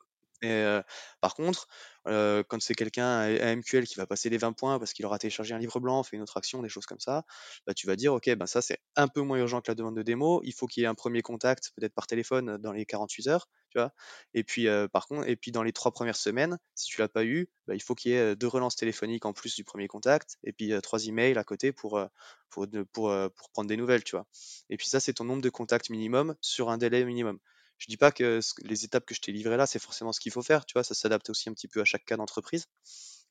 Et, 0.43 0.79
par 1.21 1.35
contre, 1.35 1.67
quand 2.05 2.62
c'est 2.62 2.75
quelqu'un 2.75 3.05
à 3.19 3.55
MQL 3.55 3.85
qui 3.88 3.95
va 3.95 4.05
passer 4.05 4.29
les 4.29 4.38
20 4.38 4.53
points 4.53 4.79
parce 4.79 4.93
qu'il 4.93 5.05
aura 5.05 5.17
téléchargé 5.19 5.53
un 5.53 5.57
livre 5.59 5.79
blanc, 5.79 6.03
fait 6.03 6.17
une 6.17 6.21
autre 6.23 6.38
action, 6.38 6.62
des 6.62 6.69
choses 6.69 6.85
comme 6.85 7.00
ça, 7.00 7.23
bah, 7.65 7.73
tu 7.73 7.88
vas 7.88 7.95
dire, 7.95 8.13
OK, 8.13 8.29
ben 8.35 8.45
ça 8.45 8.62
c'est 8.62 8.79
un 8.95 9.07
peu 9.07 9.21
moins 9.21 9.38
urgent 9.38 9.62
que 9.62 9.71
la 9.71 9.75
demande 9.75 9.95
de 9.95 10.01
démo, 10.03 10.41
il 10.43 10.53
faut 10.53 10.67
qu'il 10.67 10.81
y 10.81 10.83
ait 10.85 10.88
un 10.89 10.95
premier 10.95 11.21
contact, 11.21 11.71
peut-être 11.77 11.93
par 11.93 12.07
téléphone, 12.07 12.57
dans 12.57 12.71
les 12.73 12.85
48 12.85 13.27
heures, 13.27 13.47
tu 13.69 13.79
vois? 13.79 13.91
Et 14.33 14.43
puis, 14.43 14.67
par 14.91 15.07
contre, 15.07 15.27
et 15.27 15.35
puis 15.35 15.51
dans 15.51 15.63
les 15.63 15.71
trois 15.73 15.91
premières 15.91 16.15
semaines, 16.17 16.57
si 16.75 16.88
tu 16.88 17.00
l'as 17.01 17.07
pas 17.09 17.23
eu, 17.25 17.50
bah, 17.67 17.75
il 17.75 17.81
faut 17.81 17.95
qu'il 17.95 18.12
y 18.12 18.15
ait 18.15 18.35
deux 18.35 18.47
relances 18.47 18.75
téléphoniques 18.75 19.25
en 19.25 19.33
plus 19.33 19.55
du 19.55 19.63
premier 19.63 19.88
contact, 19.88 20.38
et 20.43 20.51
puis 20.53 20.73
trois 20.81 21.05
emails 21.05 21.38
à 21.38 21.43
côté 21.43 21.71
pour, 21.71 22.01
pour, 22.50 22.67
pour, 22.91 23.13
pour 23.35 23.50
prendre 23.51 23.67
des 23.67 23.77
nouvelles, 23.77 24.03
tu 24.03 24.15
vois? 24.15 24.27
Et 24.69 24.77
puis 24.77 24.88
ça, 24.88 25.00
c'est 25.00 25.13
ton 25.13 25.23
nombre 25.23 25.41
de 25.41 25.50
contacts 25.50 25.89
minimum 25.89 26.35
sur 26.41 26.69
un 26.69 26.77
délai 26.77 27.03
minimum. 27.05 27.39
Je 27.77 27.87
dis 27.87 27.97
pas 27.97 28.11
que 28.11 28.39
les 28.61 28.85
étapes 28.85 29.05
que 29.05 29.13
je 29.13 29.21
t'ai 29.21 29.31
livrées 29.31 29.57
là, 29.57 29.65
c'est 29.65 29.79
forcément 29.79 30.13
ce 30.13 30.19
qu'il 30.19 30.31
faut 30.31 30.41
faire, 30.41 30.65
tu 30.65 30.73
vois, 30.73 30.83
ça 30.83 30.93
s'adapte 30.93 31.29
aussi 31.29 31.49
un 31.49 31.53
petit 31.53 31.67
peu 31.67 31.81
à 31.81 31.85
chaque 31.85 32.05
cas 32.05 32.17
d'entreprise. 32.17 32.67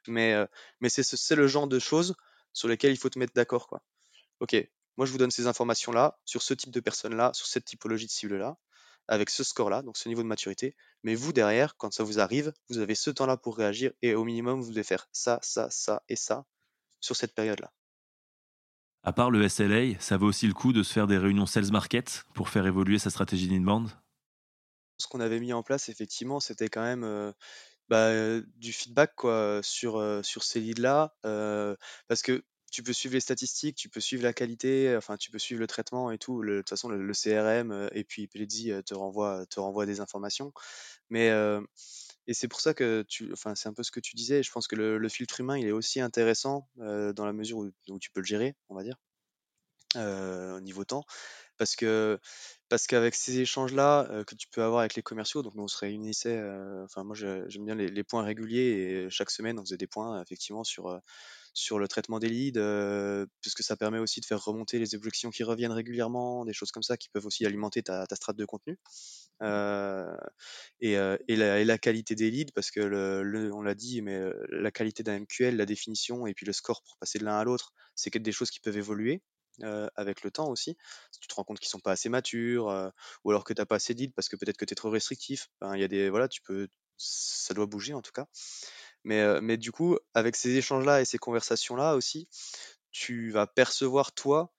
Mais, 0.08 0.36
c'est 0.88 1.36
le 1.36 1.46
genre 1.46 1.68
de 1.68 1.78
choses 1.78 2.14
sur 2.52 2.68
lesquelles 2.68 2.92
il 2.92 2.98
faut 2.98 3.08
te 3.08 3.18
mettre 3.18 3.32
d'accord, 3.34 3.66
quoi. 3.66 3.82
Ok, 4.40 4.56
moi 4.96 5.06
je 5.06 5.12
vous 5.12 5.18
donne 5.18 5.30
ces 5.30 5.46
informations-là, 5.46 6.18
sur 6.24 6.42
ce 6.42 6.54
type 6.54 6.70
de 6.70 6.80
personnes-là, 6.80 7.30
sur 7.34 7.46
cette 7.46 7.64
typologie 7.64 8.06
de 8.06 8.10
cible-là, 8.10 8.58
avec 9.08 9.30
ce 9.30 9.44
score-là, 9.44 9.82
donc 9.82 9.96
ce 9.96 10.08
niveau 10.08 10.22
de 10.22 10.28
maturité. 10.28 10.76
Mais 11.02 11.14
vous, 11.14 11.32
derrière, 11.32 11.76
quand 11.76 11.92
ça 11.92 12.04
vous 12.04 12.20
arrive, 12.20 12.52
vous 12.68 12.78
avez 12.78 12.94
ce 12.94 13.10
temps-là 13.10 13.36
pour 13.36 13.56
réagir 13.56 13.92
et 14.02 14.14
au 14.14 14.24
minimum, 14.24 14.60
vous 14.60 14.70
devez 14.70 14.84
faire 14.84 15.08
ça, 15.12 15.38
ça, 15.42 15.70
ça 15.70 16.02
et 16.08 16.16
ça 16.16 16.44
sur 17.00 17.16
cette 17.16 17.34
période-là. 17.34 17.72
À 19.04 19.12
part 19.12 19.30
le 19.30 19.48
SLA, 19.48 19.98
ça 19.98 20.16
vaut 20.16 20.28
aussi 20.28 20.46
le 20.46 20.54
coup 20.54 20.72
de 20.72 20.82
se 20.82 20.92
faire 20.92 21.06
des 21.08 21.18
réunions 21.18 21.46
sales 21.46 21.72
market 21.72 22.24
pour 22.34 22.48
faire 22.48 22.66
évoluer 22.66 22.98
sa 22.98 23.10
stratégie 23.10 23.48
d'inbound? 23.48 23.90
Ce 24.98 25.06
qu'on 25.06 25.20
avait 25.20 25.40
mis 25.40 25.52
en 25.52 25.62
place, 25.62 25.88
effectivement, 25.88 26.40
c'était 26.40 26.68
quand 26.68 26.82
même 26.82 27.34
bah, 27.88 28.40
du 28.56 28.72
feedback 28.72 29.14
quoi, 29.16 29.60
sur, 29.62 30.20
sur 30.24 30.42
ces 30.44 30.60
leads-là. 30.60 31.14
parce 32.08 32.22
que 32.22 32.44
tu 32.70 32.82
peux 32.82 32.94
suivre 32.94 33.14
les 33.14 33.20
statistiques, 33.20 33.76
tu 33.76 33.90
peux 33.90 34.00
suivre 34.00 34.22
la 34.22 34.32
qualité, 34.32 34.96
enfin, 34.96 35.16
tu 35.18 35.30
peux 35.30 35.38
suivre 35.38 35.60
le 35.60 35.66
traitement 35.66 36.10
et 36.10 36.18
tout. 36.18 36.42
de 36.42 36.58
toute 36.58 36.70
façon, 36.70 36.88
le, 36.88 37.12
CRM 37.12 37.90
et 37.92 38.02
puis 38.02 38.26
Pledzi 38.28 38.72
te 38.86 38.94
renvoie, 38.94 39.44
te 39.46 39.60
renvoie 39.60 39.84
des 39.84 40.00
informations. 40.00 40.52
Mais 41.10 41.30
et 42.26 42.34
c'est 42.34 42.48
pour 42.48 42.60
ça 42.60 42.72
que 42.72 43.04
tu, 43.08 43.32
enfin, 43.32 43.54
c'est 43.54 43.68
un 43.68 43.74
peu 43.74 43.82
ce 43.82 43.90
que 43.90 44.00
tu 44.00 44.14
disais. 44.14 44.42
Je 44.42 44.50
pense 44.52 44.68
que 44.68 44.76
le, 44.76 45.08
filtre 45.08 45.40
humain, 45.40 45.58
il 45.58 45.66
est 45.66 45.72
aussi 45.72 46.00
intéressant 46.00 46.68
dans 46.76 47.26
la 47.26 47.32
mesure 47.32 47.58
où, 47.58 47.70
où, 47.88 47.98
tu 47.98 48.10
peux 48.10 48.20
le 48.20 48.26
gérer, 48.26 48.54
on 48.68 48.74
va 48.74 48.84
dire, 48.84 48.96
au 49.96 50.60
niveau 50.60 50.84
temps 50.84 51.04
parce 51.62 51.76
que 51.76 52.18
parce 52.68 52.88
qu'avec 52.88 53.14
ces 53.14 53.38
échanges-là 53.38 54.24
que 54.26 54.34
tu 54.34 54.48
peux 54.48 54.64
avoir 54.64 54.80
avec 54.80 54.96
les 54.96 55.02
commerciaux, 55.02 55.42
donc 55.42 55.54
nous 55.54 55.62
on 55.62 55.68
se 55.68 55.78
réunissait, 55.78 56.42
enfin 56.82 57.04
moi 57.04 57.14
j'aime 57.14 57.64
bien 57.64 57.76
les, 57.76 58.02
points 58.02 58.24
réguliers 58.24 59.04
et 59.06 59.10
chaque 59.10 59.30
semaine 59.30 59.60
on 59.60 59.62
faisait 59.62 59.76
des 59.76 59.86
points 59.86 60.20
effectivement 60.22 60.64
sur 60.64 61.00
sur 61.54 61.78
le 61.78 61.86
traitement 61.86 62.18
des 62.18 62.28
leads, 62.28 62.58
puisque 63.42 63.62
ça 63.62 63.76
permet 63.76 64.00
aussi 64.00 64.20
de 64.20 64.26
faire 64.26 64.42
remonter 64.42 64.80
les 64.80 64.96
objections 64.96 65.30
qui 65.30 65.44
reviennent 65.44 65.70
régulièrement, 65.70 66.44
des 66.44 66.52
choses 66.52 66.72
comme 66.72 66.82
ça 66.82 66.96
qui 66.96 67.08
peuvent 67.10 67.26
aussi 67.26 67.46
alimenter 67.46 67.82
ta, 67.84 68.06
ta 68.08 68.16
strate 68.16 68.36
de 68.36 68.44
contenu. 68.44 68.76
et, 70.80 70.94
et, 71.28 71.36
la, 71.36 71.78
qualité 71.78 72.16
des 72.16 72.30
leads, 72.30 72.52
parce 72.54 72.72
que 72.72 72.80
le, 72.80 73.52
on 73.54 73.62
l'a 73.62 73.76
dit, 73.76 74.02
mais 74.02 74.20
la 74.48 74.72
qualité 74.72 75.04
d'un 75.04 75.20
MQL, 75.20 75.56
la 75.56 75.66
définition 75.66 76.26
et 76.26 76.34
puis 76.34 76.46
le 76.46 76.52
score 76.52 76.82
pour 76.82 76.96
passer 76.96 77.20
de 77.20 77.24
l'un 77.24 77.38
à 77.38 77.44
l'autre, 77.44 77.72
c'est 77.94 78.10
des 78.16 78.32
choses 78.32 78.50
qui 78.50 78.58
peuvent 78.58 78.78
évoluer 78.78 79.22
avec 79.96 80.22
le 80.22 80.30
temps 80.30 80.48
aussi. 80.48 80.76
Si 81.10 81.20
tu 81.20 81.28
te 81.28 81.34
rends 81.34 81.44
compte 81.44 81.60
qu'ils 81.60 81.68
sont 81.68 81.80
pas 81.80 81.92
assez 81.92 82.08
matures, 82.08 82.92
ou 83.24 83.30
alors 83.30 83.44
que 83.44 83.52
tu 83.52 83.60
n'as 83.60 83.66
pas 83.66 83.76
assez 83.76 83.94
d'îles 83.94 84.12
parce 84.12 84.28
que 84.28 84.36
peut-être 84.36 84.56
que 84.56 84.64
tu 84.64 84.72
es 84.72 84.76
trop 84.76 84.90
restrictif. 84.90 85.50
il 85.74 85.80
y 85.80 85.84
a 85.84 85.88
des 85.88 86.10
voilà, 86.10 86.28
tu 86.28 86.42
peux 86.42 86.68
ça 86.96 87.54
doit 87.54 87.66
bouger 87.66 87.94
en 87.94 88.02
tout 88.02 88.12
cas. 88.12 88.26
Mais, 89.04 89.40
mais 89.40 89.56
du 89.56 89.72
coup, 89.72 89.98
avec 90.14 90.36
ces 90.36 90.56
échanges-là 90.56 91.00
et 91.00 91.04
ces 91.04 91.18
conversations-là 91.18 91.96
aussi, 91.96 92.28
tu 92.92 93.30
vas 93.30 93.46
percevoir 93.46 94.12
toi 94.12 94.52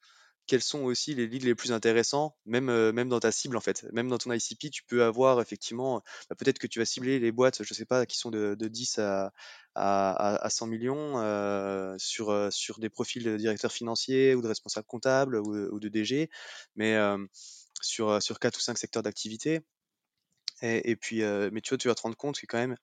quels 0.47 0.61
sont 0.61 0.81
aussi 0.81 1.15
les 1.15 1.27
leads 1.27 1.45
les 1.45 1.55
plus 1.55 1.71
intéressants, 1.71 2.35
même, 2.45 2.65
même 2.91 3.09
dans 3.09 3.19
ta 3.19 3.31
cible 3.31 3.55
en 3.57 3.61
fait. 3.61 3.85
Même 3.93 4.09
dans 4.09 4.17
ton 4.17 4.31
ICP, 4.31 4.69
tu 4.69 4.83
peux 4.83 5.03
avoir 5.03 5.41
effectivement, 5.41 6.01
bah, 6.29 6.35
peut-être 6.35 6.59
que 6.59 6.67
tu 6.67 6.79
vas 6.79 6.85
cibler 6.85 7.19
les 7.19 7.31
boîtes, 7.31 7.63
je 7.63 7.73
sais 7.73 7.85
pas, 7.85 8.05
qui 8.05 8.17
sont 8.17 8.31
de, 8.31 8.55
de 8.55 8.67
10 8.67 8.99
à, 8.99 9.31
à, 9.75 10.49
100 10.49 10.67
millions 10.67 11.97
sur, 11.97 12.51
sur 12.51 12.79
des 12.79 12.89
profils 12.89 13.23
de 13.23 13.37
directeurs 13.37 13.71
financiers 13.71 14.35
ou 14.35 14.41
de 14.41 14.47
responsables 14.47 14.87
comptables 14.87 15.37
ou, 15.37 15.79
de 15.79 15.89
DG, 15.89 16.29
mais 16.75 16.97
sur, 17.81 18.21
sur 18.21 18.39
4 18.39 18.57
ou 18.57 18.61
5 18.61 18.77
secteurs 18.77 19.03
d'activité. 19.03 19.61
Et, 20.61 20.95
puis, 20.95 21.21
mais 21.51 21.61
tu 21.61 21.69
vois, 21.69 21.77
tu 21.77 21.87
vas 21.87 21.95
te 21.95 22.01
rendre 22.01 22.15
compte 22.15 22.39
que 22.39 22.45
quand 22.45 22.57
même, 22.57 22.77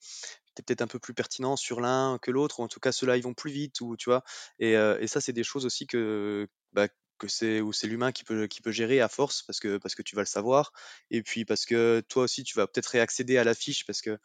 tu 0.54 0.60
es 0.60 0.62
peut-être 0.62 0.82
un 0.82 0.86
peu 0.86 0.98
plus 0.98 1.14
pertinent 1.14 1.56
sur 1.56 1.80
l'un 1.80 2.18
que 2.18 2.30
l'autre, 2.30 2.60
ou 2.60 2.62
en 2.62 2.68
tout 2.68 2.80
cas, 2.80 2.92
ceux-là, 2.92 3.16
ils 3.16 3.22
vont 3.22 3.34
plus 3.34 3.52
vite, 3.52 3.80
ou 3.80 3.96
tu 3.96 4.10
vois. 4.10 4.22
Et, 4.58 4.72
et 4.72 5.06
ça, 5.06 5.20
c'est 5.20 5.32
des 5.32 5.44
choses 5.44 5.66
aussi 5.66 5.86
que, 5.86 6.48
bah, 6.72 6.88
c'est 7.28 7.60
ou 7.60 7.72
c'est 7.72 7.86
l'humain 7.86 8.12
qui 8.12 8.24
peut 8.24 8.46
qui 8.46 8.60
peut 8.62 8.72
gérer 8.72 9.00
à 9.00 9.08
force 9.08 9.42
parce 9.42 9.60
que 9.60 9.78
parce 9.78 9.94
que 9.94 10.02
tu 10.02 10.16
vas 10.16 10.22
le 10.22 10.26
savoir. 10.26 10.72
Et 11.10 11.22
puis 11.22 11.44
parce 11.44 11.66
que 11.66 12.02
toi 12.08 12.24
aussi 12.24 12.44
tu 12.44 12.56
vas 12.56 12.66
peut-être 12.66 12.88
réaccéder 12.88 13.38
à 13.38 13.44
la 13.44 13.54
fiche 13.54 13.84
parce 13.86 14.00
que 14.00 14.18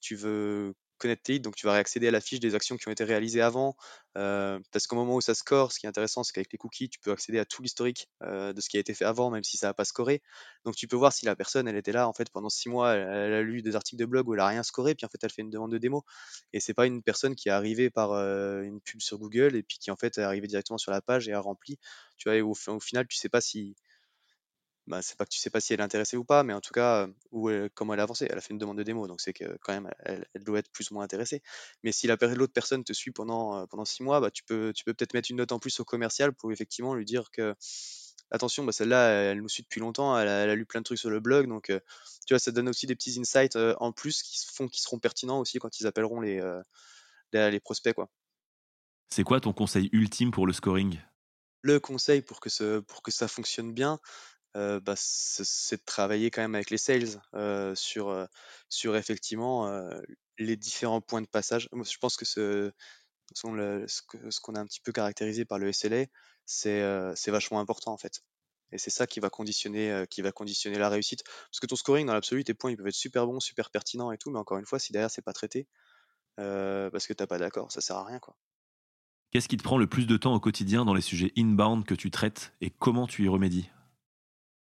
tu 0.00 0.16
veux 0.16 0.74
connaître 1.00 1.22
tes 1.22 1.38
donc 1.38 1.56
tu 1.56 1.66
vas 1.66 1.72
réaccéder 1.72 2.08
à 2.08 2.10
la 2.10 2.20
fiche 2.20 2.40
des 2.40 2.54
actions 2.54 2.76
qui 2.76 2.88
ont 2.88 2.92
été 2.92 3.04
réalisées 3.04 3.40
avant. 3.40 3.76
parce 4.14 4.86
qu'au 4.86 4.96
moment 4.96 5.16
où 5.16 5.20
ça 5.20 5.34
score, 5.34 5.72
ce 5.72 5.80
qui 5.80 5.86
est 5.86 5.88
intéressant, 5.88 6.22
c'est 6.22 6.32
qu'avec 6.32 6.52
les 6.52 6.58
cookies, 6.58 6.88
tu 6.88 7.00
peux 7.00 7.12
accéder 7.12 7.38
à 7.38 7.44
tout 7.44 7.62
l'historique 7.62 8.08
de 8.22 8.60
ce 8.60 8.68
qui 8.68 8.76
a 8.76 8.80
été 8.80 8.94
fait 8.94 9.04
avant, 9.04 9.30
même 9.30 9.44
si 9.44 9.56
ça 9.56 9.68
n'a 9.68 9.74
pas 9.74 9.84
scoré. 9.84 10.22
Donc 10.64 10.76
tu 10.76 10.86
peux 10.86 10.96
voir 10.96 11.12
si 11.12 11.26
la 11.26 11.36
personne, 11.36 11.68
elle 11.68 11.76
était 11.76 11.92
là 11.92 12.08
en 12.08 12.12
fait 12.12 12.30
pendant 12.30 12.48
six 12.48 12.68
mois, 12.68 12.94
elle, 12.94 13.32
a 13.34 13.42
lu 13.42 13.62
des 13.62 13.76
articles 13.76 14.00
de 14.00 14.06
blog 14.06 14.28
où 14.28 14.34
elle 14.34 14.40
a 14.40 14.46
rien 14.46 14.62
scoré, 14.62 14.94
puis 14.94 15.06
en 15.06 15.08
fait 15.08 15.18
elle 15.22 15.30
fait 15.30 15.42
une 15.42 15.50
demande 15.50 15.72
de 15.72 15.78
démo. 15.78 16.04
Et 16.52 16.60
c'est 16.60 16.74
pas 16.74 16.86
une 16.86 17.02
personne 17.02 17.34
qui 17.34 17.48
est 17.48 17.52
arrivée 17.52 17.90
par 17.90 18.12
une 18.14 18.80
pub 18.80 19.00
sur 19.00 19.18
Google 19.18 19.56
et 19.56 19.62
puis 19.62 19.78
qui 19.78 19.90
en 19.90 19.96
fait 19.96 20.18
est 20.18 20.22
arrivée 20.22 20.46
directement 20.46 20.78
sur 20.78 20.92
la 20.92 21.00
page 21.00 21.28
et 21.28 21.32
a 21.32 21.40
rempli. 21.40 21.78
Tu 22.16 22.28
vois, 22.28 22.36
et 22.36 22.42
au, 22.42 22.52
au 22.52 22.80
final, 22.80 23.06
tu 23.06 23.16
sais 23.16 23.28
pas 23.28 23.40
si 23.40 23.74
bah, 24.90 25.02
c'est 25.02 25.16
pas 25.16 25.24
que 25.24 25.30
tu 25.30 25.38
sais 25.38 25.50
pas 25.50 25.60
si 25.60 25.72
elle 25.72 25.80
est 25.80 25.82
intéressée 25.82 26.16
ou 26.16 26.24
pas, 26.24 26.42
mais 26.42 26.52
en 26.52 26.60
tout 26.60 26.72
cas, 26.72 27.08
où 27.30 27.50
comment 27.74 27.94
elle 27.94 28.00
a 28.00 28.02
avancé. 28.02 28.26
Elle 28.28 28.38
a 28.38 28.40
fait 28.40 28.52
une 28.52 28.58
demande 28.58 28.78
de 28.78 28.82
démo, 28.82 29.06
donc 29.06 29.20
c'est 29.20 29.32
que 29.32 29.56
quand 29.62 29.72
même, 29.72 29.90
elle, 30.00 30.24
doit 30.44 30.58
être 30.58 30.70
plus 30.70 30.90
ou 30.90 30.94
moins 30.94 31.04
intéressée. 31.04 31.42
Mais 31.82 31.92
si 31.92 32.06
l'autre 32.06 32.52
personne 32.52 32.84
te 32.84 32.92
suit 32.92 33.12
pendant, 33.12 33.66
pendant 33.68 33.84
six 33.84 34.02
mois, 34.02 34.20
bah, 34.20 34.30
tu 34.30 34.44
peux 34.44 34.72
tu 34.74 34.84
peux 34.84 34.94
peut-être 34.94 35.14
mettre 35.14 35.30
une 35.30 35.38
note 35.38 35.52
en 35.52 35.58
plus 35.58 35.80
au 35.80 35.84
commercial 35.84 36.32
pour 36.32 36.52
effectivement 36.52 36.94
lui 36.94 37.04
dire 37.04 37.30
que 37.30 37.54
attention, 38.30 38.64
bah, 38.64 38.72
celle-là, 38.72 39.08
elle 39.30 39.40
nous 39.40 39.48
suit 39.48 39.62
depuis 39.62 39.80
longtemps, 39.80 40.18
elle 40.18 40.28
a, 40.28 40.54
lu 40.54 40.66
plein 40.66 40.80
de 40.80 40.84
trucs 40.84 40.98
sur 40.98 41.10
le 41.10 41.20
blog, 41.20 41.46
donc 41.48 41.66
tu 41.66 42.34
vois, 42.34 42.38
ça 42.38 42.50
donne 42.50 42.68
aussi 42.68 42.86
des 42.86 42.94
petits 42.96 43.18
insights 43.18 43.56
en 43.78 43.92
plus 43.92 44.22
qui 44.22 44.38
font 44.52 44.68
qui 44.68 44.82
seront 44.82 44.98
pertinents 44.98 45.40
aussi 45.40 45.58
quand 45.58 45.80
ils 45.80 45.86
appelleront 45.86 46.20
les, 46.20 46.40
les, 47.32 47.50
les 47.50 47.60
prospects, 47.60 47.94
quoi. 47.94 48.10
C'est 49.12 49.24
quoi 49.24 49.40
ton 49.40 49.52
conseil 49.52 49.88
ultime 49.92 50.30
pour 50.30 50.46
le 50.46 50.52
scoring? 50.52 51.00
Le 51.62 51.80
conseil 51.80 52.22
pour 52.22 52.40
que, 52.40 52.48
ce, 52.48 52.78
pour 52.78 53.02
que 53.02 53.10
ça 53.10 53.28
fonctionne 53.28 53.72
bien, 53.74 53.98
bah, 54.54 54.94
c'est 54.96 55.76
de 55.76 55.84
travailler 55.84 56.30
quand 56.30 56.42
même 56.42 56.54
avec 56.54 56.70
les 56.70 56.78
sales 56.78 57.20
sur, 57.74 58.96
effectivement 58.96 59.90
les 60.38 60.56
différents 60.56 61.00
points 61.00 61.22
de 61.22 61.26
passage. 61.26 61.68
Je 61.72 61.98
pense 61.98 62.16
que 62.16 62.24
ce, 62.24 62.72
qu'on 63.42 63.58
a 63.58 64.60
un 64.60 64.66
petit 64.66 64.80
peu 64.80 64.92
caractérisé 64.92 65.44
par 65.44 65.58
le 65.58 65.72
SLA, 65.72 66.06
c'est 66.46 66.82
c'est 67.14 67.30
vachement 67.30 67.60
important 67.60 67.92
en 67.92 67.98
fait. 67.98 68.22
Et 68.72 68.78
c'est 68.78 68.90
ça 68.90 69.06
qui 69.06 69.18
va 69.18 69.30
conditionner, 69.30 70.04
qui 70.08 70.22
va 70.22 70.30
conditionner 70.30 70.78
la 70.78 70.88
réussite. 70.88 71.24
Parce 71.24 71.58
que 71.60 71.66
ton 71.66 71.74
scoring, 71.74 72.06
dans 72.06 72.14
l'absolu, 72.14 72.44
tes 72.44 72.54
points, 72.54 72.70
ils 72.70 72.76
peuvent 72.76 72.86
être 72.86 72.94
super 72.94 73.26
bons, 73.26 73.40
super 73.40 73.70
pertinents 73.70 74.12
et 74.12 74.18
tout, 74.18 74.30
mais 74.30 74.38
encore 74.38 74.58
une 74.58 74.66
fois, 74.66 74.78
si 74.78 74.92
derrière 74.92 75.10
c'est 75.10 75.22
pas 75.22 75.32
traité, 75.32 75.66
parce 76.36 77.06
que 77.06 77.12
t'as 77.12 77.26
pas 77.26 77.38
d'accord, 77.38 77.70
ça 77.72 77.80
sert 77.80 77.96
à 77.96 78.04
rien 78.04 78.18
quoi. 78.18 78.36
Qu'est-ce 79.30 79.46
qui 79.46 79.56
te 79.56 79.62
prend 79.62 79.78
le 79.78 79.86
plus 79.86 80.08
de 80.08 80.16
temps 80.16 80.34
au 80.34 80.40
quotidien 80.40 80.84
dans 80.84 80.94
les 80.94 81.00
sujets 81.00 81.32
inbound 81.36 81.84
que 81.84 81.94
tu 81.94 82.10
traites 82.10 82.52
et 82.60 82.70
comment 82.70 83.06
tu 83.06 83.24
y 83.24 83.28
remédies? 83.28 83.70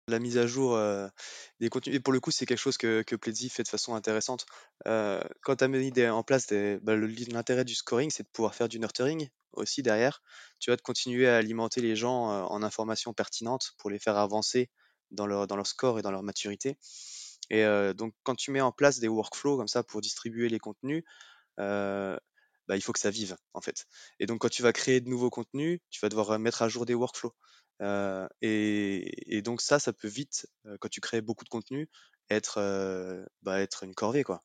La 0.08 0.20
mise 0.20 0.38
à 0.38 0.48
jour 0.48 0.80
des 1.60 1.70
contenus. 1.70 1.96
Et 1.96 2.00
pour 2.00 2.14
le 2.14 2.20
coup, 2.20 2.32
c'est 2.32 2.46
quelque 2.46 2.58
chose 2.58 2.78
que, 2.78 3.02
que 3.02 3.16
Pledzi 3.16 3.50
fait 3.50 3.64
de 3.64 3.68
façon 3.68 3.96
intéressante. 3.96 4.46
quand 4.86 5.56
tu 5.58 5.64
as 5.64 5.68
mis 5.68 5.92
en 6.08 6.24
place 6.24 6.48
bah, 6.82 6.96
l'intérêt 6.96 7.66
du 7.66 7.76
scoring, 7.76 8.10
c'est 8.10 8.24
de 8.24 8.30
pouvoir 8.30 8.56
faire 8.56 8.70
du 8.70 8.80
nurturing 8.80 9.30
aussi 9.54 9.82
derrière. 9.84 10.22
Tu 10.60 10.70
vas 10.70 10.76
de 10.78 10.82
continuer 10.82 11.28
à 11.28 11.38
alimenter 11.38 11.82
les 11.82 11.96
gens 11.96 12.46
en 12.46 12.64
informations 12.64 13.14
pertinentes 13.14 13.74
pour 13.78 13.90
les 13.90 14.00
faire 14.00 14.18
avancer 14.18 14.70
dans 15.12 15.26
leur, 15.26 15.48
dans 15.48 15.56
leur 15.56 15.68
score 15.68 16.00
et 16.00 16.02
dans 16.02 16.12
leur 16.12 16.24
maturité. 16.24 16.78
Et 17.50 17.66
donc, 17.96 18.14
quand 18.24 18.36
tu 18.36 18.52
mets 18.52 18.62
en 18.62 18.72
place 18.72 19.00
des 19.00 19.08
workflows 19.08 19.58
comme 19.58 19.68
ça 19.68 19.84
pour 19.84 20.02
distribuer 20.02 20.50
les 20.50 20.60
contenus, 20.60 21.04
bah, 21.58 22.76
il 22.76 22.82
faut 22.82 22.92
que 22.94 23.00
ça 23.00 23.10
vive 23.10 23.36
en 23.54 23.62
fait. 23.62 23.86
Et 24.20 24.26
donc, 24.26 24.40
quand 24.40 24.50
tu 24.50 24.62
vas 24.62 24.74
créer 24.74 25.02
de 25.02 25.10
nouveaux 25.10 25.30
contenus, 25.30 25.80
tu 25.90 26.00
vas 26.02 26.10
devoir 26.10 26.38
mettre 26.40 26.62
à 26.62 26.70
jour 26.70 26.86
des 26.86 26.94
workflows. 26.94 27.34
Et, 27.80 29.42
donc 29.44 29.62
ça, 29.62 29.80
ça 29.80 29.94
peut 29.94 30.08
vite, 30.08 30.48
quand 30.80 30.90
tu 30.90 31.02
crées 31.02 31.22
beaucoup 31.22 31.44
de 31.44 31.50
contenu, 31.50 31.90
être, 32.30 32.60
bah, 33.44 33.62
être 33.62 33.84
une 33.84 33.96
corvée, 33.96 34.24
quoi. 34.24 34.44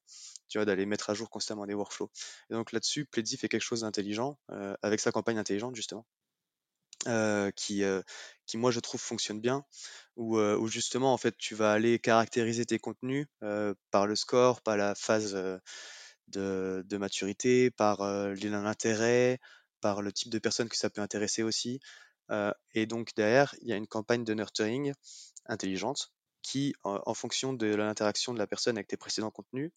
Tu 0.48 0.58
vois, 0.58 0.66
d'aller 0.66 0.84
mettre 0.84 1.08
à 1.08 1.14
jour 1.14 1.30
constamment 1.30 1.64
des 1.66 1.72
workflows. 1.74 2.10
Et 2.50 2.54
donc 2.54 2.72
là-dessus, 2.72 3.06
Pledzi 3.06 3.38
fait 3.38 3.48
quelque 3.48 3.62
chose 3.62 3.80
d'intelligent, 3.80 4.38
avec 4.82 5.00
sa 5.00 5.10
campagne 5.12 5.38
intelligente, 5.38 5.74
justement, 5.74 6.06
qui, 7.56 7.82
qui, 8.46 8.56
moi, 8.58 8.70
je 8.70 8.80
trouve, 8.80 9.00
fonctionne 9.00 9.40
bien, 9.40 9.64
où, 10.16 10.38
justement, 10.68 11.14
en 11.14 11.18
fait, 11.18 11.36
tu 11.38 11.54
vas 11.54 11.72
aller 11.72 11.98
caractériser 11.98 12.66
tes 12.66 12.78
contenus 12.78 13.26
par 13.90 14.06
le 14.06 14.14
score, 14.14 14.60
par 14.60 14.76
la 14.76 14.94
phase 14.94 15.32
de, 16.28 16.84
de 16.86 16.96
maturité, 16.98 17.70
par 17.70 18.04
l'intérêt, 18.04 19.40
par 19.80 20.02
le 20.02 20.12
type 20.12 20.30
de 20.30 20.38
personne 20.38 20.68
que 20.68 20.76
ça 20.76 20.90
peut 20.90 21.00
intéresser 21.00 21.42
aussi 21.42 21.80
et 22.74 22.86
donc 22.86 23.14
derrière, 23.16 23.54
il 23.60 23.68
y 23.68 23.72
a 23.72 23.76
une 23.76 23.86
campagne 23.86 24.24
de 24.24 24.34
nurturing 24.34 24.92
intelligente 25.46 26.12
qui, 26.42 26.74
en, 26.82 27.14
fonction 27.14 27.52
de 27.52 27.66
l'interaction 27.66 28.34
de 28.34 28.38
la 28.38 28.46
personne 28.46 28.76
avec 28.76 28.88
tes 28.88 28.96
précédents 28.96 29.30
contenus 29.30 29.70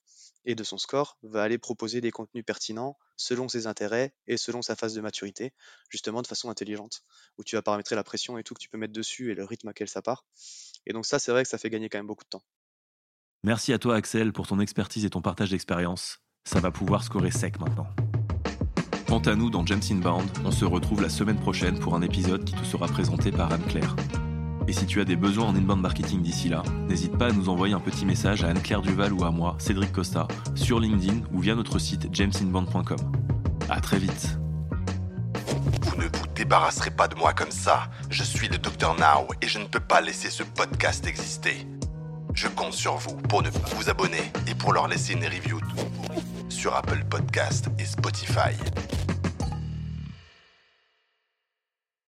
et 0.46 0.56
de 0.56 0.64
son 0.64 0.78
score, 0.78 1.18
va 1.22 1.44
aller 1.44 1.58
proposer 1.58 2.02
des 2.02 2.12
contenus 2.12 2.44
pertinents 2.44 2.98
selon 3.16 3.48
ses 3.48 3.68
intérêts 3.68 4.14
et 4.28 4.36
selon 4.36 4.62
sa 4.62 4.76
phase 4.76 4.96
de 4.96 5.02
maturité, 5.02 5.54
justement 5.90 6.22
de 6.22 6.28
façon 6.28 6.50
intelligente, 6.50 7.04
où 7.38 7.44
tu 7.44 7.56
vas 7.56 7.62
paramétrer 7.62 7.96
la 7.96 8.04
pression 8.04 8.38
et 8.38 8.44
tout 8.44 8.56
que 8.56 8.60
tu 8.60 8.70
peux 8.70 8.78
mettre 8.78 8.94
dessus 8.94 9.32
et 9.32 9.36
le 9.36 9.46
rythme 9.46 9.68
à 9.68 9.74
quel 9.74 9.88
ça 9.88 10.02
part. 10.02 10.26
Et 10.86 10.94
donc 10.94 11.06
ça, 11.06 11.20
c'est 11.20 11.32
vrai 11.32 11.44
que 11.44 11.50
ça 11.50 11.58
fait 11.58 11.70
gagner 11.70 11.88
quand 11.88 12.00
même 12.00 12.08
beaucoup 12.08 12.26
de 12.26 12.30
temps. 12.30 12.44
Merci 13.44 13.72
à 13.72 13.80
toi 13.80 13.96
Axel 13.96 14.34
pour 14.34 14.48
ton 14.48 14.60
expertise 14.60 15.06
et 15.06 15.10
ton 15.12 15.22
partage 15.22 15.52
d'expérience. 15.52 16.20
Ça 16.46 16.60
va 16.60 16.72
pouvoir 16.72 17.04
scorer 17.04 17.32
sec 17.32 17.60
maintenant. 17.60 17.88
Quant 19.08 19.20
à 19.20 19.36
nous, 19.36 19.52
dans 19.52 19.66
James 19.66 19.82
Inbound, 19.92 20.28
on 20.44 20.52
se 20.52 20.66
retrouve 20.66 21.02
la 21.02 21.10
semaine 21.10 21.38
prochaine 21.38 21.78
pour 21.78 21.96
un 21.96 22.02
épisode 22.02 22.44
qui 22.44 22.54
te 22.54 22.66
sera 22.66 22.88
présenté 22.88 23.32
par 23.32 23.52
Anne-Claire. 23.54 23.96
Et 24.68 24.74
si 24.74 24.88
tu 24.88 25.00
as 25.00 25.06
des 25.06 25.16
besoins 25.16 25.46
en 25.46 25.56
inbound 25.56 25.80
marketing 25.80 26.24
d'ici 26.24 26.50
là, 26.50 26.64
n'hésite 26.88 27.16
pas 27.16 27.28
à 27.28 27.32
nous 27.32 27.50
envoyer 27.50 27.76
un 27.76 27.80
petit 27.80 28.04
message 28.04 28.44
à 28.44 28.48
Anne-Claire 28.48 28.82
Duval 28.82 29.14
ou 29.14 29.24
à 29.24 29.30
moi, 29.30 29.56
Cédric 29.60 29.92
Costa, 29.92 30.28
sur 30.56 30.80
LinkedIn 30.80 31.22
ou 31.32 31.40
via 31.40 31.54
notre 31.54 31.78
site 31.78 32.08
jamesinbound.com. 32.12 32.98
À 33.70 33.80
très 33.80 34.00
vite. 34.00 34.40
Vous 35.84 35.98
ne 35.98 36.06
vous 36.06 36.28
débarrasserez 36.36 36.90
pas 36.90 37.08
de 37.08 37.16
moi 37.16 37.34
comme 37.34 37.52
ça. 37.52 37.90
Je 38.10 38.24
suis 38.24 38.48
le 38.48 38.58
Dr 38.58 38.96
Now 38.96 39.28
et 39.40 39.48
je 39.48 39.60
ne 39.60 39.66
peux 39.66 39.80
pas 39.80 40.02
laisser 40.02 40.32
ce 40.32 40.42
podcast 40.42 41.06
exister. 41.06 41.68
Je 42.34 42.48
compte 42.48 42.74
sur 42.74 42.96
vous 42.96 43.16
pour 43.30 43.44
ne 43.44 43.52
pas 43.52 43.70
vous 43.76 43.88
abonner 43.88 44.32
et 44.48 44.56
pour 44.56 44.74
leur 44.74 44.88
laisser 44.88 45.14
une 45.14 45.26
review 45.26 45.60
sur 46.66 46.74
Apple 46.74 47.04
Podcast 47.08 47.68
et 47.78 47.86
Spotify. 47.86 49.15